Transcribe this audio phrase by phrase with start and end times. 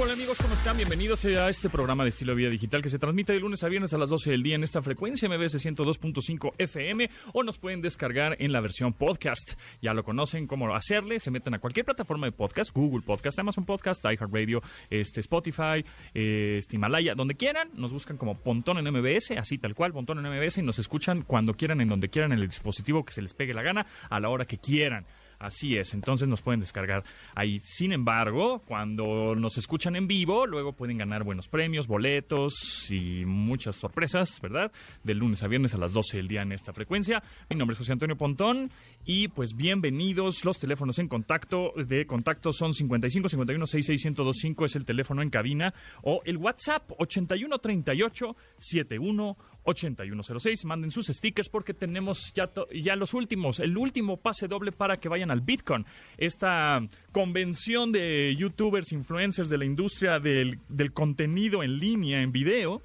[0.00, 0.38] Hola amigos?
[0.40, 0.76] ¿Cómo están?
[0.76, 3.68] Bienvenidos a este programa de estilo de vida digital que se transmite de lunes a
[3.68, 7.82] viernes a las 12 del día en esta frecuencia MBS 102.5 FM o nos pueden
[7.82, 9.54] descargar en la versión podcast.
[9.82, 13.66] Ya lo conocen cómo hacerle, se meten a cualquier plataforma de podcast, Google Podcast, Amazon
[13.66, 15.84] Podcast, iHeartRadio, este, Spotify,
[16.14, 20.32] este, Himalaya, donde quieran, nos buscan como Pontón en MBS, así tal cual, Pontón en
[20.32, 23.34] MBS y nos escuchan cuando quieran, en donde quieran, en el dispositivo que se les
[23.34, 25.04] pegue la gana, a la hora que quieran.
[25.42, 27.02] Así es, entonces nos pueden descargar
[27.34, 27.58] ahí.
[27.64, 33.74] Sin embargo, cuando nos escuchan en vivo, luego pueden ganar buenos premios, boletos y muchas
[33.74, 34.70] sorpresas, ¿verdad?
[35.02, 37.24] De lunes a viernes a las 12 del día en esta frecuencia.
[37.50, 38.70] Mi nombre es José Antonio Pontón
[39.04, 40.44] y pues bienvenidos.
[40.44, 45.30] Los teléfonos en contacto de contacto son 55 51 66 1025 es el teléfono en
[45.30, 50.64] cabina o el WhatsApp 81 38 71 8106.
[50.64, 55.08] Manden sus stickers porque tenemos ya, ya los últimos, el último pase doble para que
[55.08, 55.86] vayan al Bitcoin.
[56.18, 56.80] Esta
[57.12, 62.82] convención de youtubers, influencers de la industria del, del contenido en línea, en video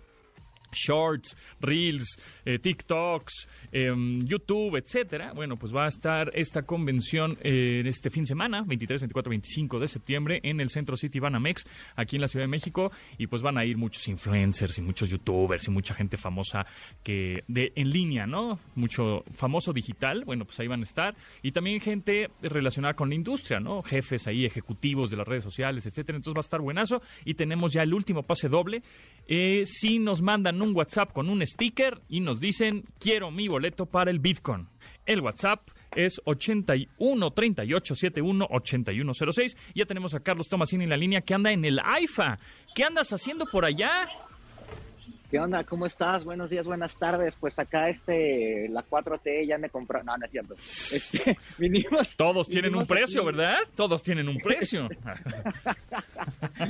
[0.72, 5.34] shorts, reels, eh, TikToks, em, YouTube, etcétera.
[5.34, 9.80] Bueno, pues va a estar esta convención eh, este fin de semana, 23, 24, 25
[9.80, 13.42] de septiembre, en el Centro City Banamex, aquí en la Ciudad de México, y pues
[13.42, 16.66] van a ir muchos influencers y muchos youtubers y mucha gente famosa
[17.04, 18.60] que de en línea, ¿no?
[18.76, 23.16] Mucho famoso digital, bueno, pues ahí van a estar, y también gente relacionada con la
[23.16, 23.82] industria, ¿no?
[23.84, 26.18] Jefes ahí, ejecutivos de las redes sociales, etcétera.
[26.18, 28.82] Entonces va a estar buenazo, y tenemos ya el último pase doble.
[29.28, 33.86] Eh, si nos mandan un WhatsApp con un sticker y nos dicen, quiero mi boleto
[33.86, 34.67] para el Bitcoin.
[35.05, 39.58] El WhatsApp es 81 38 71 8106.
[39.73, 42.39] Ya tenemos a Carlos Tomasini en la línea que anda en el AIFA.
[42.75, 44.08] ¿Qué andas haciendo por allá?
[45.30, 45.64] ¿Qué onda?
[45.66, 46.23] ¿Cómo estás?
[46.23, 47.36] Buenos días, buenas tardes.
[47.38, 50.02] Pues acá este la 4T ya me compró.
[50.02, 50.53] No, no es cierto.
[50.55, 53.58] Este, vinimos, Todos tienen un precio, ¿verdad?
[53.75, 54.88] Todos tienen un precio.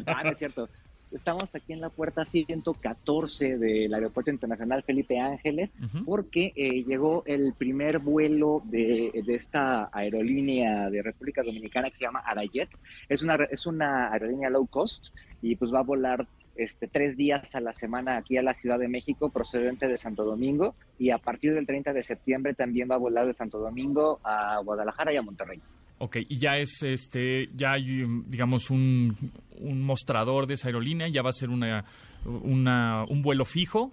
[0.08, 0.70] ah, no es cierto.
[1.18, 7.54] Estamos aquí en la puerta 114 del Aeropuerto Internacional Felipe Ángeles porque eh, llegó el
[7.54, 12.70] primer vuelo de, esta aerolínea de República Dominicana que se llama Arayet.
[13.10, 15.08] Es una, es una aerolínea low cost
[15.42, 18.78] y pues va a volar este, tres días a la semana aquí a la Ciudad
[18.78, 22.96] de México procedente de Santo Domingo y a partir del 30 de septiembre también va
[22.96, 25.60] a volar de Santo Domingo a Guadalajara y a Monterrey.
[26.00, 29.16] Ok, y ya es, este, ya hay, digamos, un,
[29.60, 31.86] un mostrador de esa aerolínea, ya va a ser una,
[32.26, 33.92] una, un vuelo fijo.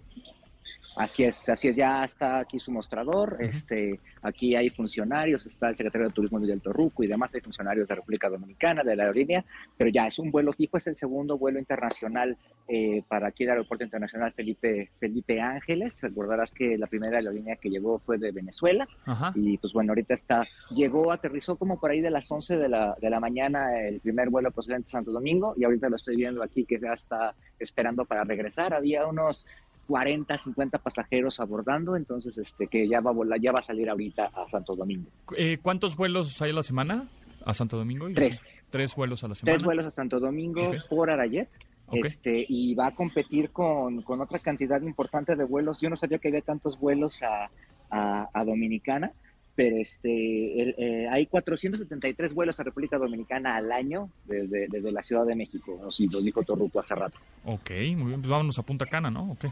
[0.96, 5.74] Así es, así es, ya está aquí su mostrador, este, aquí hay funcionarios, está el
[5.76, 9.02] secretario de Turismo Miguel Torruco y demás, hay funcionarios de la República Dominicana, de la
[9.02, 9.44] aerolínea,
[9.76, 12.36] pero ya es un vuelo fijo, es el segundo vuelo internacional
[12.68, 17.70] eh, para aquí el Aeropuerto Internacional Felipe, Felipe Ángeles, recordarás que la primera aerolínea que
[17.70, 18.86] llegó fue de Venezuela,
[19.34, 22.96] y pues bueno, ahorita está, llegó, aterrizó como por ahí de las 11 de la,
[23.00, 26.40] de la mañana el primer vuelo procedente de Santo Domingo, y ahorita lo estoy viendo
[26.40, 29.44] aquí que ya está esperando para regresar, había unos
[29.86, 33.88] 40, 50 pasajeros abordando, entonces este que ya va a volar, ya va a salir
[33.88, 35.10] ahorita a Santo Domingo.
[35.36, 37.08] Eh, ¿Cuántos vuelos hay a la semana
[37.44, 38.06] a Santo Domingo?
[38.14, 38.64] Tres.
[38.70, 39.52] Tres vuelos a la semana.
[39.52, 41.48] Tres vuelos a Santo Domingo por Arayet.
[41.92, 45.80] Este, y va a competir con, con, otra cantidad importante de vuelos.
[45.82, 47.50] Yo no sabía que había tantos vuelos a,
[47.90, 49.12] a Dominicana
[49.54, 55.24] pero este, eh, hay 473 vuelos a República Dominicana al año desde, desde la Ciudad
[55.24, 57.18] de México, o si los dijo Torruco hace rato.
[57.44, 59.32] Ok, muy bien, pues vámonos a Punta Cana, ¿no?
[59.32, 59.50] Okay.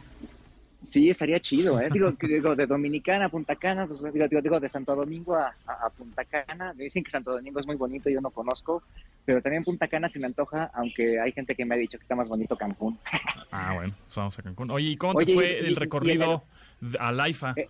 [0.85, 1.89] Sí, estaría chido, ¿eh?
[1.93, 5.91] Digo, digo de Dominicana a Punta Cana, pues digo, digo, de Santo Domingo a, a,
[5.91, 6.75] Punta Cana.
[6.75, 8.83] Me dicen que Santo Domingo es muy bonito, yo no conozco,
[9.25, 12.03] pero también Punta Cana se me antoja, aunque hay gente que me ha dicho que
[12.03, 12.99] está más bonito Cancún.
[13.53, 14.71] Ah, bueno, pues vamos a Cancún.
[14.71, 16.43] Oye, ¿y cómo te fue el recorrido
[16.99, 17.55] al AIFA?
[17.57, 17.69] Eh,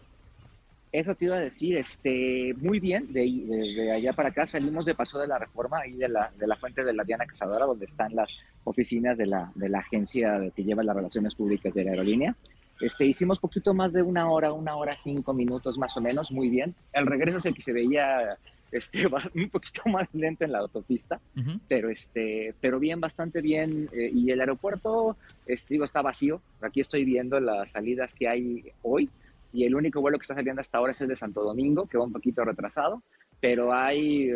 [0.93, 5.19] eso te iba a decir, este, muy bien, de, allá para acá salimos de Paso
[5.19, 8.15] de la Reforma, ahí de la, de la fuente de la Diana Cazadora, donde están
[8.15, 12.37] las oficinas de la, de la agencia que lleva las relaciones públicas de la aerolínea.
[12.79, 16.51] Este, hicimos poquito más de una hora, una hora cinco minutos más o menos, muy
[16.51, 16.75] bien.
[16.93, 18.37] El regreso es el que se veía
[18.71, 21.21] este, un poquito más lento en la autopista,
[21.69, 23.89] pero este, pero bien, bastante bien.
[23.93, 25.17] Eh, y el aeropuerto,
[25.47, 26.43] este, digo, está vacío.
[26.61, 29.09] Aquí estoy viendo las salidas que hay hoy
[29.53, 31.99] y el único vuelo que está saliendo hasta ahora es el de Santo Domingo, que
[31.99, 33.03] va un poquito retrasado,
[33.41, 34.31] pero hay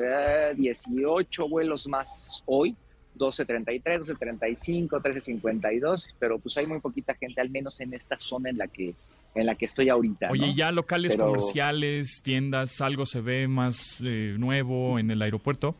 [0.57, 2.77] 18 eh, vuelos más hoy,
[3.17, 8.59] 12.33, 12.35, 13.52, pero pues hay muy poquita gente, al menos en esta zona en
[8.59, 8.95] la que
[9.35, 10.31] en la que estoy ahorita.
[10.31, 15.75] Oye, ya locales comerciales, tiendas, algo se ve más eh, nuevo en el aeropuerto.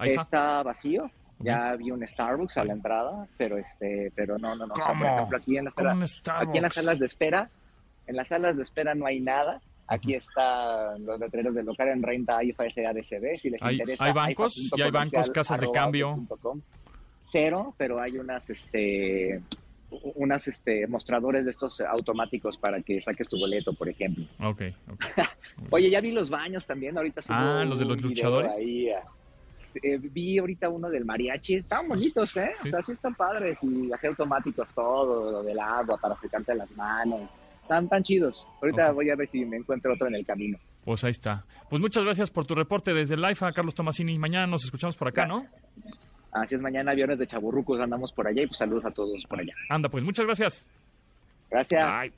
[0.00, 1.08] Está vacío.
[1.38, 4.74] Ya vi un Starbucks a la entrada, pero este, pero no, no, no.
[4.74, 5.28] ¿Cómo?
[5.32, 7.50] aquí en, aquí en las salas de espera
[8.06, 9.60] en las salas de espera no hay nada.
[9.88, 13.38] Aquí están los letreros del local en renta IFA SADCB.
[13.38, 14.56] Si les ¿Hay, interesa, hay bancos?
[14.76, 16.26] ¿Y hay bancos, casas de cambio?
[17.30, 19.40] Cero, pero hay unas, este,
[19.90, 24.24] unas este, mostradores de estos automáticos para que saques tu boleto, por ejemplo.
[24.40, 24.62] Ok.
[25.70, 26.96] Oye, ya vi los baños también.
[26.96, 28.56] Ahorita Ah, los de los luchadores.
[28.56, 29.04] Ahí, ah,
[29.82, 32.52] eh, vi ahorita uno del mariachi, estaban bonitos, ¿eh?
[32.64, 36.70] O sea, sí están padres y así automáticos todo, lo del agua para secarte las
[36.72, 37.28] manos.
[37.66, 38.46] Están tan chidos.
[38.62, 40.56] Ahorita voy a ver si me encuentro otro en el camino.
[40.84, 41.44] Pues ahí está.
[41.68, 44.16] Pues muchas gracias por tu reporte desde el a Carlos Tomasini.
[44.20, 45.44] Mañana nos escuchamos por acá, ¿no?
[46.30, 49.40] Así es, mañana viernes de Chaburrucos andamos por allá y pues saludos a todos por
[49.40, 49.54] allá.
[49.68, 50.68] Anda, pues muchas gracias.
[51.50, 51.90] Gracias.
[51.90, 52.12] Bye.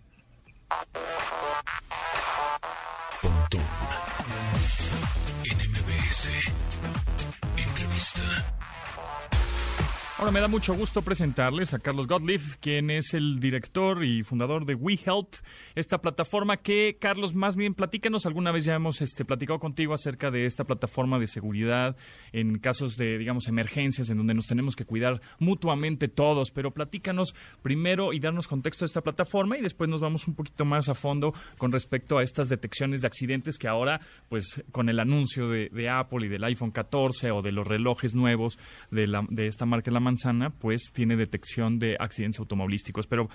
[10.18, 14.66] Ahora me da mucho gusto presentarles a Carlos Gottlieb, quien es el director y fundador
[14.66, 15.32] de WeHelp,
[15.76, 20.32] esta plataforma que, Carlos, más bien platícanos, alguna vez ya hemos este, platicado contigo acerca
[20.32, 21.96] de esta plataforma de seguridad
[22.32, 27.36] en casos de, digamos, emergencias en donde nos tenemos que cuidar mutuamente todos, pero platícanos
[27.62, 30.96] primero y darnos contexto de esta plataforma y después nos vamos un poquito más a
[30.96, 35.88] fondo con respecto a estas detecciones de accidentes que ahora, pues, con el anuncio de,
[35.88, 38.58] Apple y del iPhone 14 o de los relojes nuevos
[38.90, 43.06] de, la, de esta marca, la manzana, pues tiene detección de accidentes automovilísticos.
[43.06, 43.28] Pero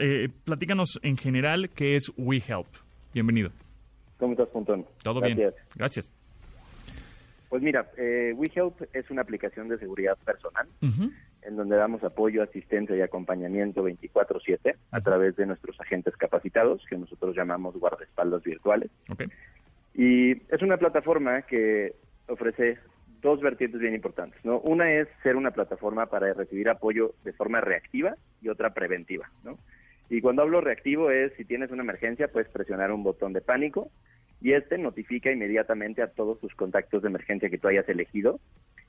[0.00, 2.66] eh, platícanos en general qué es WeHelp.
[3.14, 3.50] Bienvenido.
[4.18, 4.84] ¿Cómo estás, Pontón?
[5.04, 5.52] Todo bien.
[5.76, 6.12] Gracias.
[7.48, 10.66] Pues mira, eh, WeHelp es una aplicación de seguridad personal
[11.42, 16.98] en donde damos apoyo, asistencia y acompañamiento 24/7 a través de nuestros agentes capacitados, que
[16.98, 18.90] nosotros llamamos guardaespaldas virtuales.
[19.94, 21.94] Y es una plataforma que
[22.28, 22.78] ofrece
[23.20, 24.60] dos vertientes bien importantes, ¿no?
[24.60, 29.58] Una es ser una plataforma para recibir apoyo de forma reactiva y otra preventiva, ¿no?
[30.08, 33.90] Y cuando hablo reactivo es si tienes una emergencia puedes presionar un botón de pánico
[34.40, 38.40] y este notifica inmediatamente a todos tus contactos de emergencia que tú hayas elegido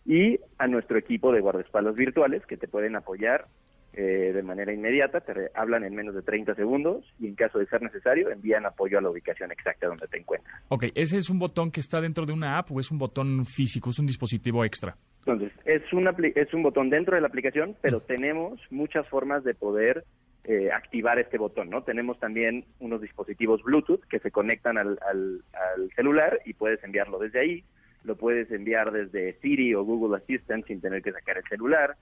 [0.05, 3.45] y a nuestro equipo de guardaespaldas virtuales que te pueden apoyar
[3.93, 7.65] eh, de manera inmediata, te hablan en menos de 30 segundos y en caso de
[7.65, 10.61] ser necesario envían apoyo a la ubicación exacta donde te encuentras.
[10.69, 13.45] Ok, ¿ese es un botón que está dentro de una app o es un botón
[13.45, 14.95] físico, es un dispositivo extra?
[15.25, 18.03] Entonces, es, una, es un botón dentro de la aplicación, pero mm.
[18.07, 20.05] tenemos muchas formas de poder
[20.45, 21.83] eh, activar este botón, ¿no?
[21.83, 27.41] Tenemos también unos dispositivos Bluetooth que se conectan al, al, celular y puedes enviarlo desde
[27.41, 27.63] ahí,
[28.03, 31.95] lo puedes enviar desde Siri o Google Assistant sin tener que sacar el celular.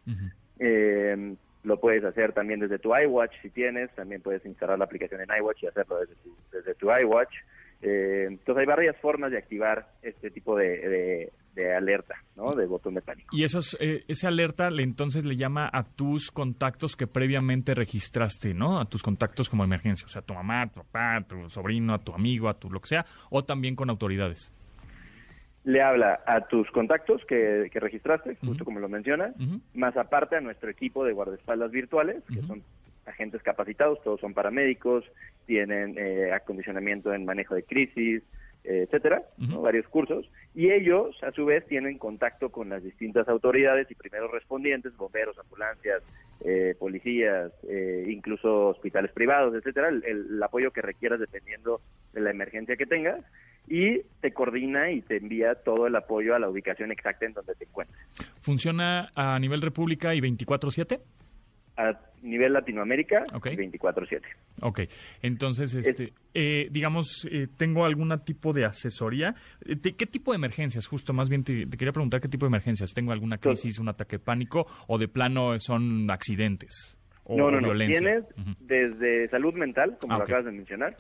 [1.64, 5.28] Lo puedes hacer también desde tu iWatch si tienes, también puedes instalar la aplicación en
[5.40, 7.34] iWatch y hacerlo desde tu, desde tu iWatch.
[7.82, 12.56] Eh, entonces hay varias formas de activar este tipo de, de, alerta, ¿no?
[12.56, 13.36] De botón de pánico.
[13.36, 18.54] Y esos, eh, ese alerta le, entonces le llama a tus contactos que previamente registraste,
[18.54, 18.80] ¿no?
[18.80, 21.50] A tus contactos como emergencia, o sea, a tu mamá, a tu papá, a tu
[21.50, 24.54] sobrino, a tu amigo, a tu lo que sea, o también con autoridades
[25.64, 29.36] le habla a tus contactos que, registraste, justo como lo mencionas,
[29.74, 32.64] más aparte a nuestro equipo de guardaespaldas virtuales, que son
[33.06, 35.04] agentes capacitados, todos son paramédicos,
[35.46, 38.24] tienen eh, acondicionamiento en manejo de crisis,
[38.64, 43.96] etcétera, varios cursos, y ellos a su vez tienen contacto con las distintas autoridades y
[43.96, 46.04] primeros respondientes, bomberos, ambulancias,
[46.42, 51.82] eh, policías, eh, incluso hospitales privados, etcétera, el, apoyo que requieras dependiendo
[52.14, 53.24] de la emergencia que tengas,
[53.68, 57.54] y te coordina y te envía todo el apoyo a la ubicación exacta en donde
[57.56, 58.00] te encuentres.
[58.42, 61.00] ¿Funciona a nivel república y 24/7?
[61.80, 64.22] A nivel Latinoamérica, 24/7.
[64.62, 64.82] Ok,
[65.22, 69.34] entonces, este, eh, digamos, eh, ¿tengo algún tipo de asesoría?
[69.66, 70.86] Eh, ¿Qué tipo de emergencias?
[70.88, 72.94] Justo, más bien te, quería preguntar qué tipo de emergencias.
[72.94, 76.99] ¿Tengo alguna crisis, un ataque de pánico o de plano son accidentes?
[77.30, 77.78] No, no, no.
[77.78, 78.24] Tienes
[78.60, 80.96] desde salud mental, como lo acabas de mencionar,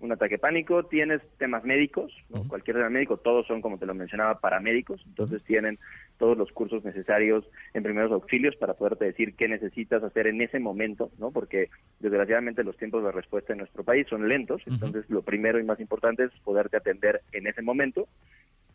[0.00, 2.12] un ataque pánico, tienes temas médicos,
[2.48, 5.78] cualquier tema médico, todos son, como te lo mencionaba, paramédicos, entonces tienen
[6.18, 10.58] todos los cursos necesarios en primeros auxilios para poderte decir qué necesitas hacer en ese
[10.58, 11.30] momento, ¿no?
[11.30, 15.64] Porque desgraciadamente los tiempos de respuesta en nuestro país son lentos, entonces lo primero y
[15.64, 18.08] más importante es poderte atender en ese momento.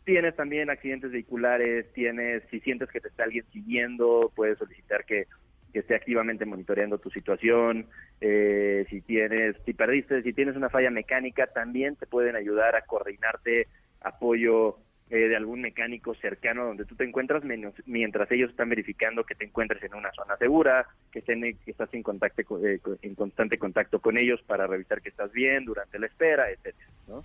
[0.04, 5.26] Tienes también accidentes vehiculares, tienes, si sientes que te está alguien siguiendo, puedes solicitar que
[5.74, 7.86] que esté activamente monitoreando tu situación.
[8.20, 12.82] Eh, si tienes, si perdiste, si tienes una falla mecánica, también te pueden ayudar a
[12.82, 13.66] coordinarte
[14.00, 14.78] apoyo
[15.10, 17.42] eh, de algún mecánico cercano donde tú te encuentras
[17.86, 21.92] mientras ellos están verificando que te encuentres en una zona segura, que, estén, que estás
[21.92, 26.06] en, contacto, eh, en constante contacto con ellos para revisar que estás bien durante la
[26.06, 27.24] espera, etcétera, ¿no?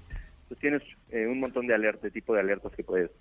[0.49, 3.11] Pues tienes eh, un montón de alertas, de tipo de alertas que puedes.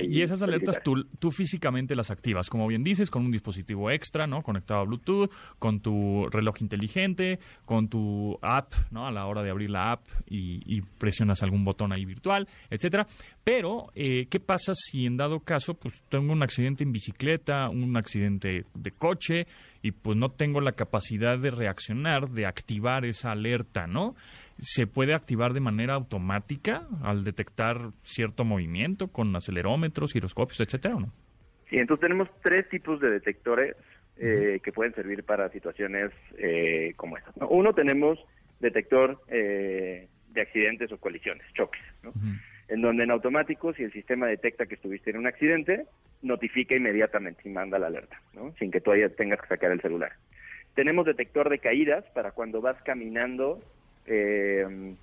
[0.00, 4.26] y esas alertas tú, tú, físicamente las activas, como bien dices, con un dispositivo extra,
[4.26, 4.42] ¿no?
[4.42, 9.06] Conectado a Bluetooth, con tu reloj inteligente, con tu app, ¿no?
[9.06, 13.06] A la hora de abrir la app y, presionas algún botón ahí virtual, etcétera.
[13.44, 17.96] Pero, eh, ¿qué pasa si en dado caso, pues tengo un accidente en bicicleta, un
[17.96, 19.46] accidente de coche
[19.82, 24.14] y pues no tengo la capacidad de reaccionar, de activar esa alerta, ¿no?
[24.58, 31.00] Se puede activar de manera automática al detectar cierto movimiento con acelerómetros, giroscopios, etcétera, ¿o
[31.00, 31.12] no?
[31.68, 33.76] Sí, entonces tenemos tres tipos de detectores
[34.18, 37.34] eh, que pueden servir para situaciones eh, como estas.
[37.48, 38.18] Uno, tenemos
[38.60, 42.12] detector eh, de accidentes o colisiones, choques, ¿no?
[42.68, 45.86] en donde en automático, si el sistema detecta que estuviste en un accidente,
[46.22, 48.54] notifica inmediatamente y manda la alerta, ¿no?
[48.58, 50.12] sin que todavía tengas que sacar el celular.
[50.74, 53.60] Tenemos detector de caídas para cuando vas caminando
[54.06, 54.94] eh,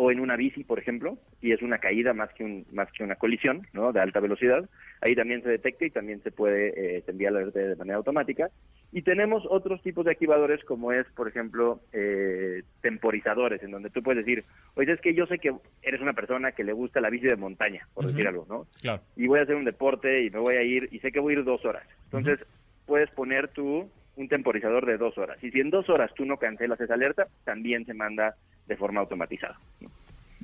[0.00, 3.02] o en una bici, por ejemplo, y es una caída más que un, más que
[3.02, 3.92] una colisión, ¿no?
[3.92, 4.68] De alta velocidad,
[5.00, 8.48] ahí también se detecta y también se puede eh, enviar la de manera automática.
[8.92, 14.00] Y tenemos otros tipos de activadores como es, por ejemplo, eh, temporizadores, en donde tú
[14.00, 14.44] puedes decir,
[14.76, 15.52] oye, es que yo sé que
[15.82, 18.68] eres una persona que le gusta la bici de montaña, por decir algo, ¿no?
[18.80, 19.02] Claro.
[19.16, 21.34] Y voy a hacer un deporte y me voy a ir, y sé que voy
[21.34, 21.82] a ir dos horas.
[22.04, 22.38] Entonces,
[22.86, 25.42] puedes poner tu un temporizador de dos horas.
[25.42, 28.34] Y si en dos horas tú no cancelas esa alerta, también se manda
[28.66, 29.58] de forma automatizada.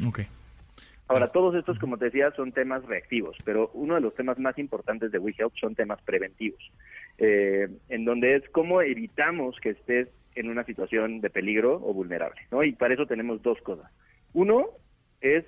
[0.07, 0.21] Ok.
[1.07, 4.59] Ahora, todos estos, como te decía, son temas reactivos, pero uno de los temas más
[4.59, 6.61] importantes de WeHelp son temas preventivos,
[7.19, 12.41] eh, en donde es cómo evitamos que estés en una situación de peligro o vulnerable,
[12.51, 12.63] ¿no?
[12.63, 13.91] Y para eso tenemos dos cosas.
[14.33, 14.69] Uno
[15.21, 15.45] es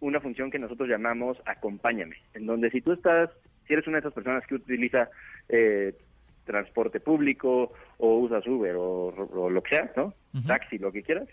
[0.00, 3.30] una función que nosotros llamamos acompáñame, en donde si tú estás,
[3.66, 5.08] si eres una de esas personas que utiliza
[5.48, 5.94] eh,
[6.44, 10.14] transporte público o usas Uber o, lo que sea, ¿no?
[10.46, 11.28] Taxi, lo que quieras.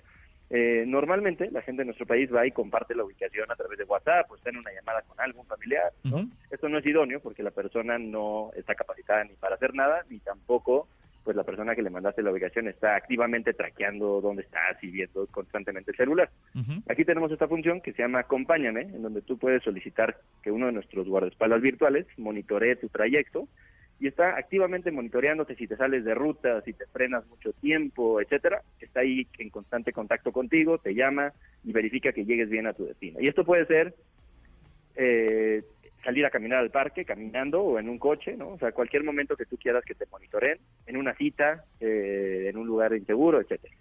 [0.49, 3.83] Eh, normalmente la gente en nuestro país va y comparte la ubicación a través de
[3.83, 5.91] WhatsApp, pues está en una llamada con algún familiar.
[6.03, 6.29] ¿no?
[6.49, 10.19] Esto no es idóneo porque la persona no está capacitada ni para hacer nada, ni
[10.19, 10.87] tampoco
[11.25, 15.27] pues la persona que le mandaste la ubicación está activamente traqueando dónde estás y viendo
[15.27, 16.29] constantemente el celular.
[16.87, 20.67] Aquí tenemos esta función que se llama Acompáñame, en donde tú puedes solicitar que uno
[20.67, 23.49] de nuestros guardaespaldas virtuales monitoree tu trayecto
[23.99, 28.61] y está activamente monitoreándote si te sales de ruta, si te frenas mucho tiempo, etcétera.
[28.79, 32.85] Está ahí en constante contacto contigo, te llama y verifica que llegues bien a tu
[32.85, 33.19] destino.
[33.19, 33.95] Y esto puede ser
[34.95, 35.63] eh,
[36.03, 38.49] salir a caminar al parque, caminando o en un coche, ¿no?
[38.49, 42.57] O sea, cualquier momento que tú quieras que te monitoreen, en una cita, eh, en
[42.57, 43.73] un lugar inseguro, etcétera.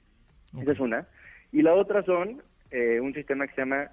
[0.60, 1.06] Esa es una.
[1.52, 3.90] Y la otra son eh, un sistema que se llama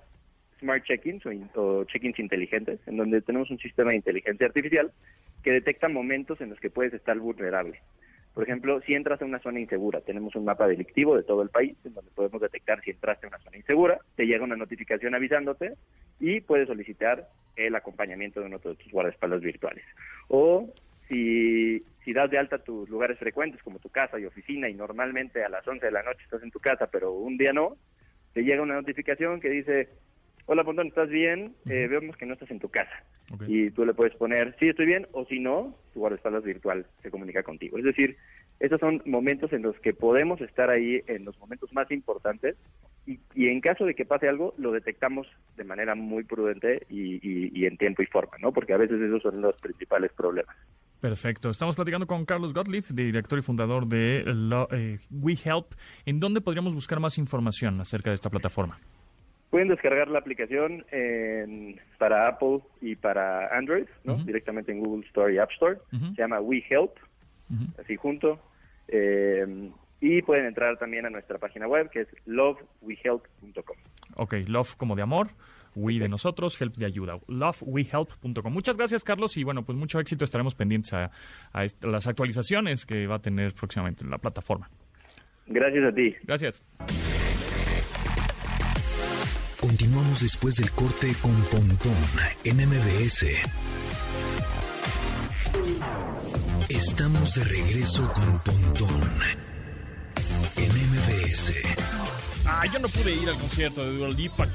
[0.63, 1.29] Smart Check-ins o,
[1.62, 4.91] o check-ins inteligentes, en donde tenemos un sistema de inteligencia artificial
[5.43, 7.79] que detecta momentos en los que puedes estar vulnerable.
[8.34, 11.50] Por ejemplo, si entras a una zona insegura, tenemos un mapa delictivo de todo el
[11.50, 15.13] país en donde podemos detectar si entraste a una zona insegura, te llega una notificación
[15.13, 15.75] avisándote
[16.20, 19.86] y puedes solicitar el acompañamiento de uno de tus guardaespaldas virtuales.
[20.29, 20.74] O
[21.08, 25.50] si, das de alta tus lugares frecuentes como tu casa y oficina y normalmente a
[25.50, 27.77] las 11 de la noche estás en tu casa, pero un día no,
[28.34, 29.89] te llega una notificación que dice
[30.46, 31.56] hola Pontón, ¿estás bien?
[31.70, 33.04] Eh, vemos que no estás en tu casa.
[33.48, 37.10] Y tú le puedes poner, sí, estoy bien, o si no, tu guardaespaldas virtual se
[37.10, 37.78] comunica contigo.
[37.78, 38.18] Es decir,
[38.60, 42.56] esos son momentos en los que podemos estar ahí en los momentos más importantes
[43.06, 47.78] y, en caso de que pase algo, lo detectamos de manera muy prudente y, en
[47.78, 48.54] tiempo y forma, ¿no?
[48.54, 50.56] Porque a veces esos son los principales problemas.
[51.02, 51.50] Perfecto.
[51.50, 54.24] Estamos platicando con Carlos Gottlieb, director y fundador de
[54.72, 55.74] eh, WeHelp.
[56.06, 58.80] ¿En dónde podríamos buscar más información acerca de esta plataforma?
[59.53, 60.83] Pueden descargar la aplicación
[62.00, 64.15] para Apple y para Android, ¿no?
[64.15, 65.77] directamente en Google Store y App Store.
[65.91, 66.89] Se llama WeHelp,
[67.79, 68.39] así junto.
[68.88, 69.69] Eh,
[70.01, 73.77] y pueden entrar también a nuestra página web que es lovewehelp.com.
[74.15, 75.27] Ok, love como de amor,
[75.75, 77.19] we de nosotros, help de ayuda.
[77.27, 78.51] lovewehelp.com.
[78.51, 80.25] Muchas gracias, Carlos, y bueno, pues mucho éxito.
[80.25, 81.12] Estaremos pendientes a,
[81.53, 84.67] a las actualizaciones que va a tener próximamente en la plataforma.
[85.45, 86.15] Gracias a ti.
[86.24, 87.12] Gracias.
[89.63, 91.96] Continuamos después del corte con Pontón
[92.43, 93.27] en MBS.
[96.67, 99.10] Estamos de regreso con Pontón
[100.58, 101.53] en MBS.
[102.46, 104.50] Ah, yo no pude ir al concierto de Dua Lipa,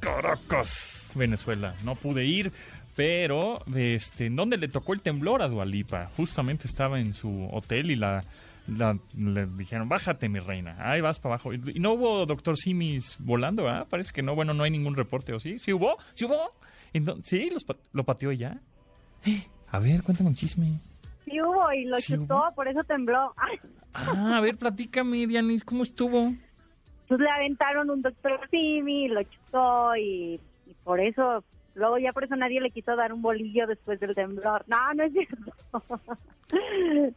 [0.00, 1.76] Caracas, Venezuela.
[1.84, 2.50] No pude ir,
[2.96, 6.10] pero este, ¿en dónde le tocó el temblor a Dualipa?
[6.16, 8.24] Justamente estaba en su hotel y la
[8.66, 11.52] le dijeron, bájate mi reina, ahí vas para abajo.
[11.52, 13.86] Y no hubo doctor Simis volando, ¿ah?
[13.88, 15.58] Parece que no, bueno, no hay ningún reporte, ¿o sí?
[15.58, 15.96] ¿Sí hubo?
[16.14, 16.52] ¿Sí hubo?
[17.22, 17.50] ¿Sí?
[17.92, 18.60] ¿Lo pateó ya?
[19.68, 20.80] A ver, cuéntame un chisme.
[21.24, 23.34] Sí hubo y lo chutó, por eso tembló.
[23.94, 26.32] Ah, a ver, platícame, Dianis, ¿cómo estuvo?
[27.12, 30.40] pues le aventaron un doctor Simi, lo chutó y,
[30.82, 34.64] por eso, luego ya por eso nadie le quiso dar un bolillo después del temblor.
[34.66, 35.54] No, no es cierto.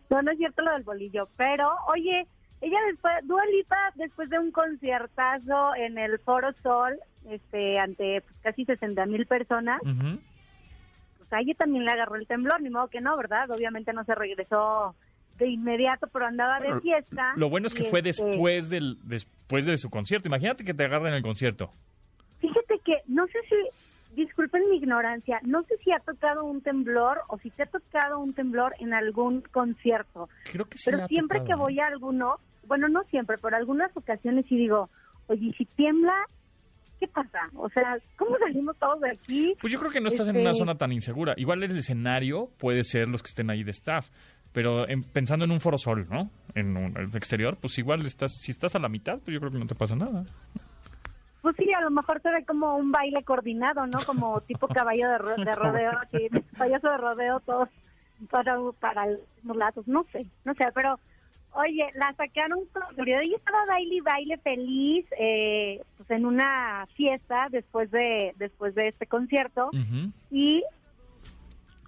[0.10, 2.28] no, no es cierto lo del bolillo, pero oye,
[2.62, 6.98] ella después, Dua Lipa, después de un conciertazo en el Foro Sol,
[7.30, 12.62] este, ante pues, casi 60 mil personas, pues a ella también le agarró el temblor,
[12.62, 13.50] ni modo que no, ¿verdad?
[13.52, 14.96] Obviamente no se regresó
[15.38, 17.34] de inmediato, pero andaba de fiesta.
[17.36, 20.28] Lo bueno es que fue este después del después de su concierto.
[20.28, 21.72] Imagínate que te agarren el concierto.
[22.40, 23.56] Fíjate que no sé si
[24.16, 28.20] disculpen mi ignorancia, no sé si ha tocado un temblor o si te ha tocado
[28.20, 30.30] un temblor en algún concierto.
[30.52, 30.90] Creo que sí.
[30.90, 34.90] Pero siempre que voy a alguno, bueno, no siempre, pero algunas ocasiones sí digo,
[35.28, 36.14] oye, si tiembla,
[37.00, 37.50] ¿qué pasa?
[37.56, 39.56] O sea, ¿cómo salimos todos de aquí?
[39.60, 41.34] Pues yo creo que no estás en una este zona tan insegura.
[41.38, 44.10] Igual el escenario puede ser los que estén ahí de staff,
[44.52, 46.30] pero pensando en un foro sol, ¿no?
[46.54, 49.60] En un exterior, pues igual estás, si estás a la mitad, pues yo creo que
[49.60, 50.26] no te pasa nada.
[51.46, 54.00] Pues sí, a lo mejor se ve como un baile coordinado, ¿no?
[54.04, 55.20] Como tipo caballo de,
[55.54, 57.70] rodeo, así, payaso de rodeo, todos
[58.32, 59.06] para, para
[59.44, 60.98] los lados, no sé, no sé, pero
[61.54, 63.08] Oye, la sacaron con.
[63.08, 68.88] Ella estaba baile y baile feliz eh, pues en una fiesta después de después de
[68.88, 69.70] este concierto
[70.32, 70.64] y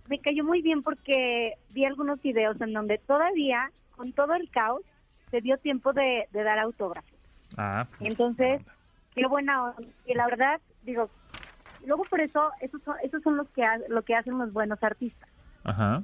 [0.08, 4.84] me cayó muy bien porque vi algunos videos en donde todavía con todo el caos
[5.32, 7.12] se dio tiempo de, dar autógrafos.
[7.58, 8.62] Ah, pues, Entonces,
[9.18, 9.74] qué buena
[10.06, 11.10] y la verdad digo
[11.86, 15.30] luego por eso esos son, esos son los que lo que hacen los buenos artistas.
[15.64, 16.04] Ajá.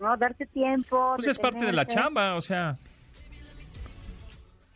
[0.00, 0.16] ¿no?
[0.16, 1.14] Darse tiempo.
[1.16, 2.76] Pues es parte de la chamba, o sea.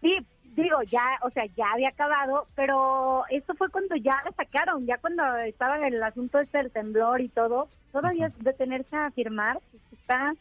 [0.01, 0.17] Sí,
[0.57, 4.99] digo, ya, o sea, ya había acabado, pero esto fue cuando ya la sacaron, ya
[4.99, 10.35] cuando estaba el asunto este del temblor y todo, todavía detenerse a firmar, pues, está,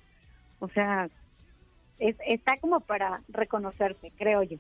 [0.59, 1.09] o sea,
[1.99, 4.57] está como para reconocerse, creo yo.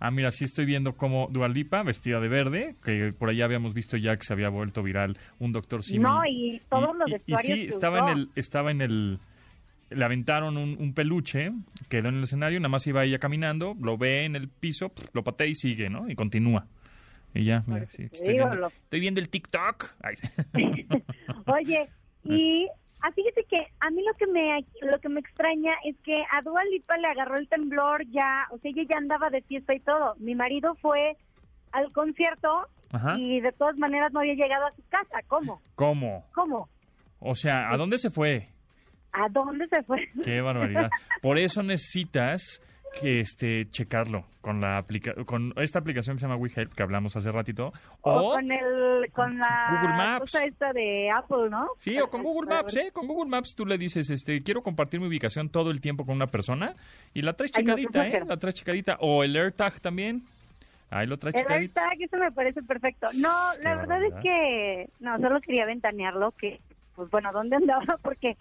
[0.00, 3.96] Ah, mira, sí estoy viendo como Dualipa, vestida de verde, que por allá habíamos visto
[3.96, 6.02] ya que se había vuelto viral un doctor Simi.
[6.02, 9.18] No, y todos los vestuarios y sí, estaba en el, estaba en el
[9.90, 11.52] le aventaron un, peluche,
[11.88, 15.22] quedó en el escenario, nada más iba ella caminando, lo ve en el piso, lo
[15.22, 16.08] patea y sigue, ¿no?
[16.08, 16.66] Y continúa.
[17.34, 19.94] Y ya, mira, sí, estoy, viendo, el TikTok.
[21.46, 21.88] Oye,
[22.24, 22.68] y
[23.04, 26.42] ah, fíjate que a mí lo que me lo que me extraña es que a
[26.42, 29.80] Dua Lipa le agarró el temblor ya, o sea, ella ya andaba de fiesta y
[29.80, 30.14] todo.
[30.18, 31.16] Mi marido fue
[31.72, 32.68] al concierto
[33.18, 35.18] y de todas maneras no había llegado a su casa.
[35.26, 35.60] ¿Cómo?
[35.74, 36.24] ¿Cómo?
[36.32, 36.68] ¿Cómo?
[37.18, 38.48] O sea, ¿a dónde se fue?
[39.12, 40.08] ¿A dónde se fue?
[40.22, 40.90] Qué barbaridad.
[41.22, 42.60] Por eso necesitas
[43.00, 47.16] que este checarlo con la aplica con esta aplicación que se llama WeHelp que hablamos
[47.16, 51.68] hace ratito o, con el con la Google Maps cosa esta de Apple, ¿no?
[51.78, 52.90] Sí, o con Google Maps, ¿eh?
[52.92, 56.16] Con Google Maps tú le dices, este, quiero compartir mi ubicación todo el tiempo con
[56.16, 56.74] una persona
[57.12, 58.22] y la traes checadita, ¿eh?
[58.26, 60.22] La traes checadita o el AirTag también.
[60.90, 63.08] Ahí lo traes El AirTag, eso me parece perfecto.
[63.16, 66.60] No, la verdad es que no, solo quería ventanearlo que
[66.94, 67.98] pues bueno, ¿dónde andaba?
[68.02, 68.36] Porque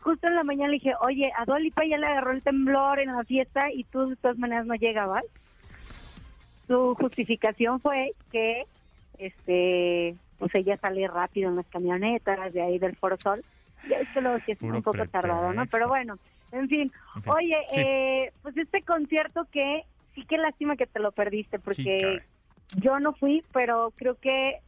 [0.00, 3.14] justo en la mañana le dije, oye, a Dualipa ya le agarró el temblor en
[3.14, 5.24] la fiesta y tú de todas maneras no llegabas.
[6.66, 8.64] Su justificación fue que,
[9.18, 13.44] este, pues ella sale rápido en las camionetas de ahí del Foro Sol.
[13.88, 15.66] Ya es que luego sí es un poco tardado, ¿no?
[15.66, 16.18] Pero bueno,
[16.52, 16.92] en fin.
[17.26, 19.84] Oye, eh, pues este concierto que
[20.14, 22.22] sí que lástima que te lo perdiste porque
[22.76, 24.58] yo no fui, pero creo que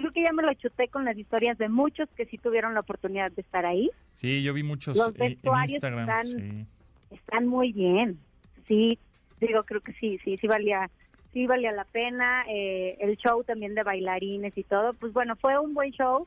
[0.00, 2.80] creo que ya me lo chuté con las historias de muchos que sí tuvieron la
[2.80, 3.90] oportunidad de estar ahí.
[4.16, 6.66] Sí, yo vi muchos Los vestuarios están,
[7.10, 8.18] están muy bien.
[8.66, 8.98] Sí,
[9.40, 10.90] digo, creo que sí, sí, sí valía
[11.32, 12.44] sí valía la pena.
[12.48, 14.94] Eh, el show también de bailarines y todo.
[14.94, 16.26] Pues bueno, fue un buen show.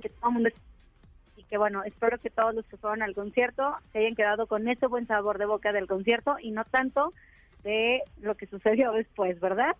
[0.00, 0.50] Que todo mundo
[1.36, 4.68] y que bueno, espero que todos los que fueron al concierto se hayan quedado con
[4.68, 7.12] ese buen sabor de boca del concierto y no tanto
[7.62, 9.76] de lo que sucedió después, ¿verdad?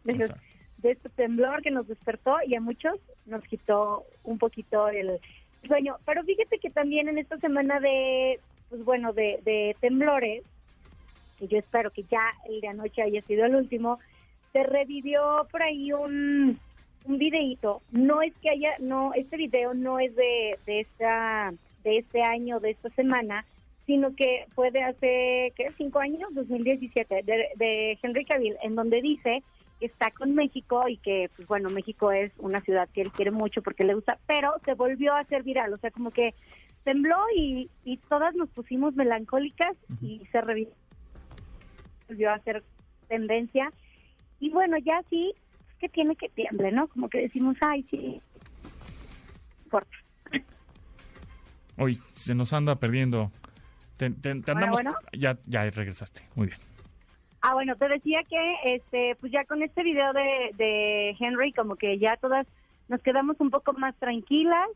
[0.82, 5.18] De este temblor que nos despertó y a muchos nos quitó un poquito el
[5.66, 5.96] sueño.
[6.04, 10.42] Pero fíjate que también en esta semana de, pues bueno, de, temblores,
[11.38, 13.98] que yo espero que ya el de anoche haya sido el último,
[14.52, 16.58] se revivió por ahí un,
[17.04, 17.80] un videíto.
[17.92, 22.60] No es que haya, no, este video no es de, de esta, de este año,
[22.60, 23.46] de esta semana,
[23.86, 25.66] sino que fue de hace, ¿qué?
[25.76, 29.42] Cinco años, 2017, de, de Henry Cavill, en donde dice
[29.86, 33.62] está con México y que, pues bueno, México es una ciudad que él quiere mucho
[33.62, 36.34] porque le gusta, pero se volvió a hacer viral, o sea, como que
[36.84, 40.40] tembló y, y todas nos pusimos melancólicas y se
[42.08, 42.62] volvió a hacer
[43.08, 43.72] tendencia.
[44.40, 45.32] Y bueno, ya sí,
[45.70, 46.88] es que tiene que tiemble, ¿no?
[46.88, 48.20] Como que decimos, ay, sí,
[49.70, 49.96] corta.
[51.78, 53.30] Hoy se nos anda perdiendo.
[53.96, 54.80] Te, andamos...
[55.12, 56.22] Ya, ya regresaste.
[56.34, 56.58] Muy bien.
[57.42, 61.74] Ah, bueno, te decía que este, pues ya con este video de, de Henry, como
[61.74, 62.46] que ya todas
[62.88, 64.68] nos quedamos un poco más tranquilas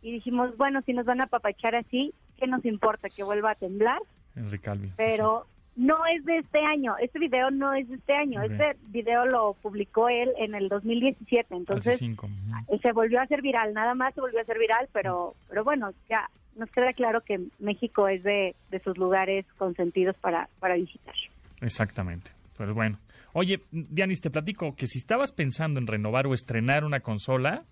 [0.00, 3.10] y dijimos, bueno, si nos van a apapachar así, ¿qué nos importa?
[3.10, 4.00] Que vuelva a temblar.
[4.34, 4.90] Henry Calvi.
[4.96, 9.26] Pero no es de este año, este video no es de este año, este video
[9.26, 14.20] lo publicó él en el 2017, entonces se volvió a hacer viral, nada más se
[14.20, 18.56] volvió a hacer viral, pero, pero bueno, ya nos queda claro que México es de,
[18.70, 21.14] de sus lugares consentidos para, para visitar.
[21.60, 22.98] Exactamente, pero bueno.
[23.32, 27.64] Oye, Dianis, te platico que si estabas pensando en renovar o estrenar una consola,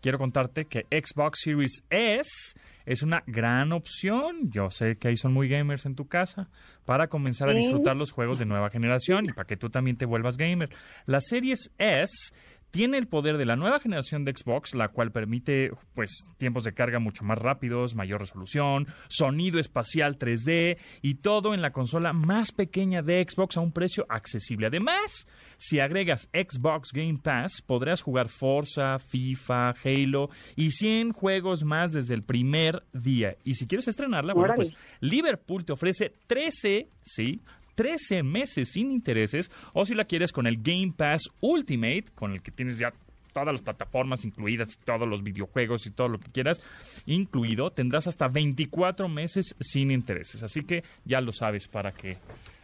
[0.00, 4.50] quiero contarte que Xbox Series S es una gran opción.
[4.50, 6.48] Yo sé que ahí son muy gamers en tu casa
[6.84, 10.06] para comenzar a disfrutar los juegos de nueva generación y para que tú también te
[10.06, 10.70] vuelvas gamer.
[11.06, 12.32] La Series S
[12.70, 16.72] tiene el poder de la nueva generación de Xbox, la cual permite pues tiempos de
[16.72, 22.52] carga mucho más rápidos, mayor resolución, sonido espacial 3D y todo en la consola más
[22.52, 24.68] pequeña de Xbox a un precio accesible.
[24.68, 31.92] Además, si agregas Xbox Game Pass, podrás jugar Forza, FIFA, Halo y 100 juegos más
[31.92, 33.36] desde el primer día.
[33.44, 37.40] Y si quieres estrenarla, bueno, pues Liverpool te ofrece 13, sí,
[37.74, 42.42] 13 meses sin intereses o si la quieres con el Game Pass Ultimate, con el
[42.42, 42.92] que tienes ya
[43.32, 46.60] todas las plataformas incluidas, todos los videojuegos y todo lo que quieras
[47.06, 50.42] incluido, tendrás hasta 24 meses sin intereses.
[50.42, 52.18] Así que ya lo sabes para que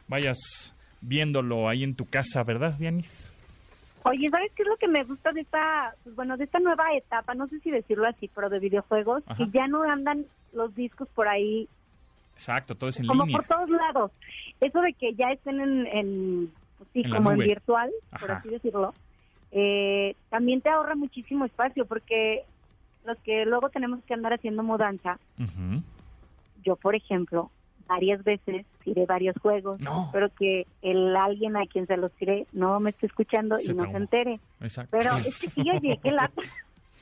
[0.09, 3.31] vayas viéndolo ahí en tu casa, ¿verdad, Dianis?
[4.05, 6.85] Oye, ¿sabes qué es lo que me gusta de esta, pues bueno, de esta nueva
[6.97, 11.09] etapa, no sé si decirlo así, pero de videojuegos, que ya no andan los discos
[11.09, 11.69] por ahí
[12.37, 13.39] Exacto, todo es en como línea.
[13.39, 14.13] por todos lados.
[14.61, 18.93] Eso de que ya estén en, pues sí, como en virtual, por así decirlo,
[19.53, 22.45] eh, también te ahorra muchísimo espacio porque
[23.07, 25.19] los que luego tenemos que andar haciendo mudanza,
[26.63, 27.51] yo por ejemplo,
[27.89, 29.81] varias veces tiré varios juegos,
[30.13, 33.91] pero que el alguien a quien se los tiré no me esté escuchando y no
[33.91, 34.41] se entere.
[34.91, 36.43] Pero es que sí, oye, qué lata.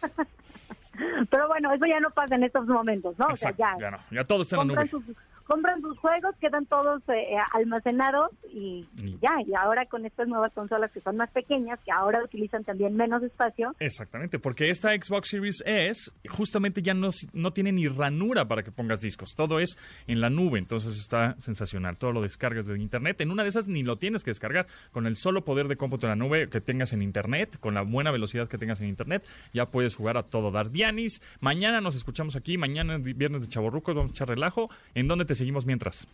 [1.31, 3.27] Pero bueno, eso ya no pasa en estos momentos, ¿no?
[3.27, 4.91] o sea, ya, ya, no, ya todo está en la nube
[5.45, 8.87] compran sus juegos, quedan todos eh, almacenados y,
[9.21, 12.97] ya, y ahora con estas nuevas consolas que son más pequeñas, que ahora utilizan también
[12.97, 13.75] menos espacio.
[13.79, 18.73] Exactamente, porque esta Xbox Series S justamente ya no, no tiene ni ranura para que
[18.73, 23.21] pongas discos, todo es en la nube, entonces está sensacional, todo lo descargas de internet,
[23.21, 26.07] en una de esas ni lo tienes que descargar, con el solo poder de cómputo
[26.07, 29.27] en la nube que tengas en internet, con la buena velocidad que tengas en internet,
[29.53, 30.71] ya puedes jugar a todo dar.
[30.71, 35.25] Dianis, mañana nos escuchamos aquí, mañana viernes de Chaborruco, vamos a echar relajo, ¿en dónde
[35.25, 36.07] te seguimos mientras?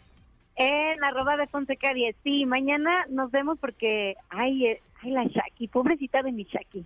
[0.56, 2.16] En arroba de Fonseca 10.
[2.22, 6.84] Sí, mañana nos vemos porque, ay, eh, ay la Shaki, pobrecita de mi Shaki.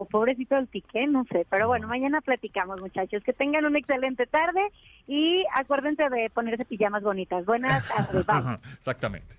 [0.00, 1.44] O pobrecito del Piqué, no sé.
[1.50, 3.22] Pero bueno, mañana platicamos, muchachos.
[3.24, 4.60] Que tengan una excelente tarde
[5.08, 7.44] y acuérdense de ponerse pijamas bonitas.
[7.44, 7.88] Buenas
[8.24, 8.60] tardes.
[8.74, 9.34] Exactamente.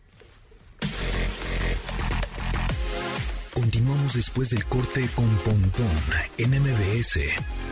[3.53, 5.91] Continuamos después del corte con Pontón
[6.37, 7.68] en MBS.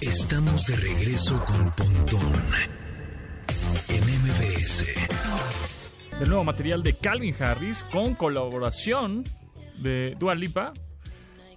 [0.00, 2.32] Estamos de regreso con Pontón
[3.90, 4.86] en MBS.
[6.22, 9.24] El nuevo material de Calvin Harris con colaboración
[9.76, 10.72] de Dua Lipa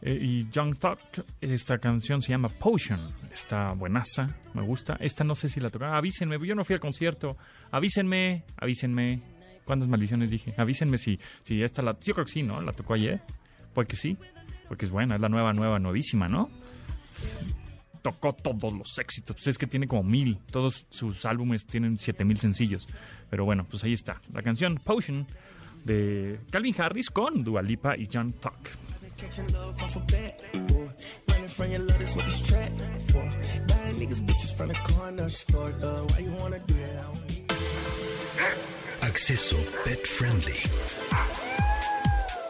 [0.01, 0.97] eh, y Young Thug.
[1.39, 3.13] Esta canción se llama Potion.
[3.33, 4.97] Está buenaza, me gusta.
[4.99, 5.95] Esta no sé si la toca.
[5.95, 7.37] Avísenme, yo no fui al concierto.
[7.71, 9.23] Avísenme, avísenme.
[9.63, 10.53] ¿Cuántas maldiciones dije?
[10.57, 11.97] Avísenme si, si esta la...
[12.01, 12.59] Yo creo que sí, ¿no?
[12.61, 13.21] La tocó ayer.
[13.73, 14.17] Porque sí,
[14.67, 16.49] porque es buena, es la nueva, nueva, nuevísima, ¿no?
[18.03, 19.37] Tocó todos los éxitos.
[19.37, 20.37] Pues es que tiene como mil.
[20.51, 22.87] Todos sus álbumes tienen siete mil sencillos.
[23.31, 24.21] Pero bueno, pues ahí está.
[24.31, 25.25] La canción Potion
[25.83, 28.53] de Calvin Harris con Dua Lipa y John Tuck.
[39.01, 40.53] Acceso Pet Friendly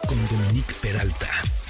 [0.06, 1.63] con Dominique Peralta.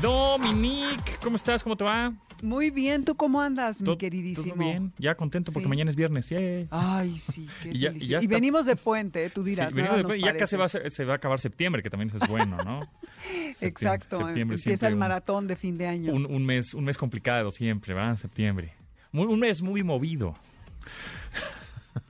[0.00, 1.62] Dominique, ¿cómo estás?
[1.62, 2.14] ¿Cómo te va?
[2.42, 4.54] Muy bien, ¿tú cómo andas, mi queridísimo?
[4.54, 6.32] Todo bien, ya contento porque mañana es viernes.
[6.70, 9.74] Ay, sí, qué y, y, venimos de puente, tú dirás.
[9.74, 9.80] Sí,
[10.20, 12.80] ya casi va a se va a acabar septiembre, que también es bueno, ¿no?
[13.60, 16.14] Exacto, septiembre empieza el maratón de fin de año.
[16.14, 18.16] Un, mes, un mes complicado siempre, ¿va?
[18.16, 18.72] Septiembre.
[19.12, 20.34] un mes muy movido.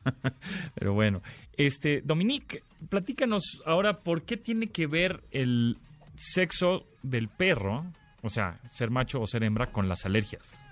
[0.74, 1.22] Pero bueno,
[1.56, 5.76] este, Dominique, platícanos ahora por qué tiene que ver el
[6.20, 7.86] sexo del perro,
[8.22, 10.62] o sea, ser macho o ser hembra, con las alergias.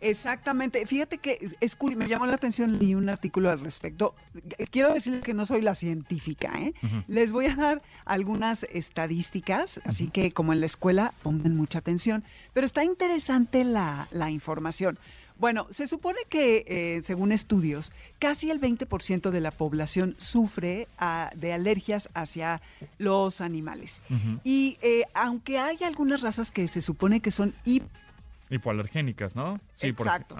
[0.00, 0.84] Exactamente.
[0.86, 4.14] Fíjate que es, me llamó la atención y un artículo al respecto.
[4.70, 6.74] Quiero decirles que no soy la científica, ¿eh?
[7.08, 12.24] Les voy a dar algunas estadísticas, así que como en la escuela, pongan mucha atención.
[12.52, 14.98] Pero está interesante la, la información
[15.38, 21.30] Bueno, se supone que, eh, según estudios, casi el 20% de la población sufre ah,
[21.36, 22.62] de alergias hacia
[22.98, 24.00] los animales.
[24.44, 27.54] Y eh, aunque hay algunas razas que se supone que son
[28.48, 29.58] Hipoalergénicas, ¿no?
[29.74, 30.36] Sí, Exacto.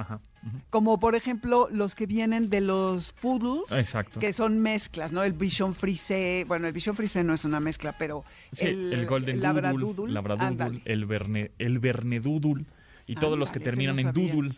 [0.71, 4.21] Como por ejemplo los que vienen de los poodles, Exacto.
[4.21, 5.25] que son mezclas, ¿no?
[5.25, 8.25] El Bichon Frise, bueno, el Bichon Frise no es una mezcla, pero
[8.59, 12.65] el, Golden Labradoodle, Labradoodle el, Verne, el Vernedoodle
[13.09, 14.55] y todos los que terminan en Doodle.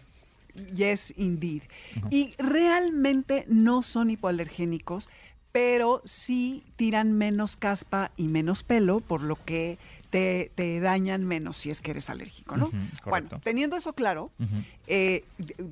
[0.66, 1.62] Yes, indeed.
[2.10, 5.08] Y realmente no son hipoalergénicos,
[5.52, 9.78] pero sí tiran menos caspa y menos pelo, por lo que
[10.10, 12.70] te, dañan menos si es que eres alérgico, ¿no?
[13.04, 14.30] bueno, teniendo eso claro,
[14.86, 15.24] eh,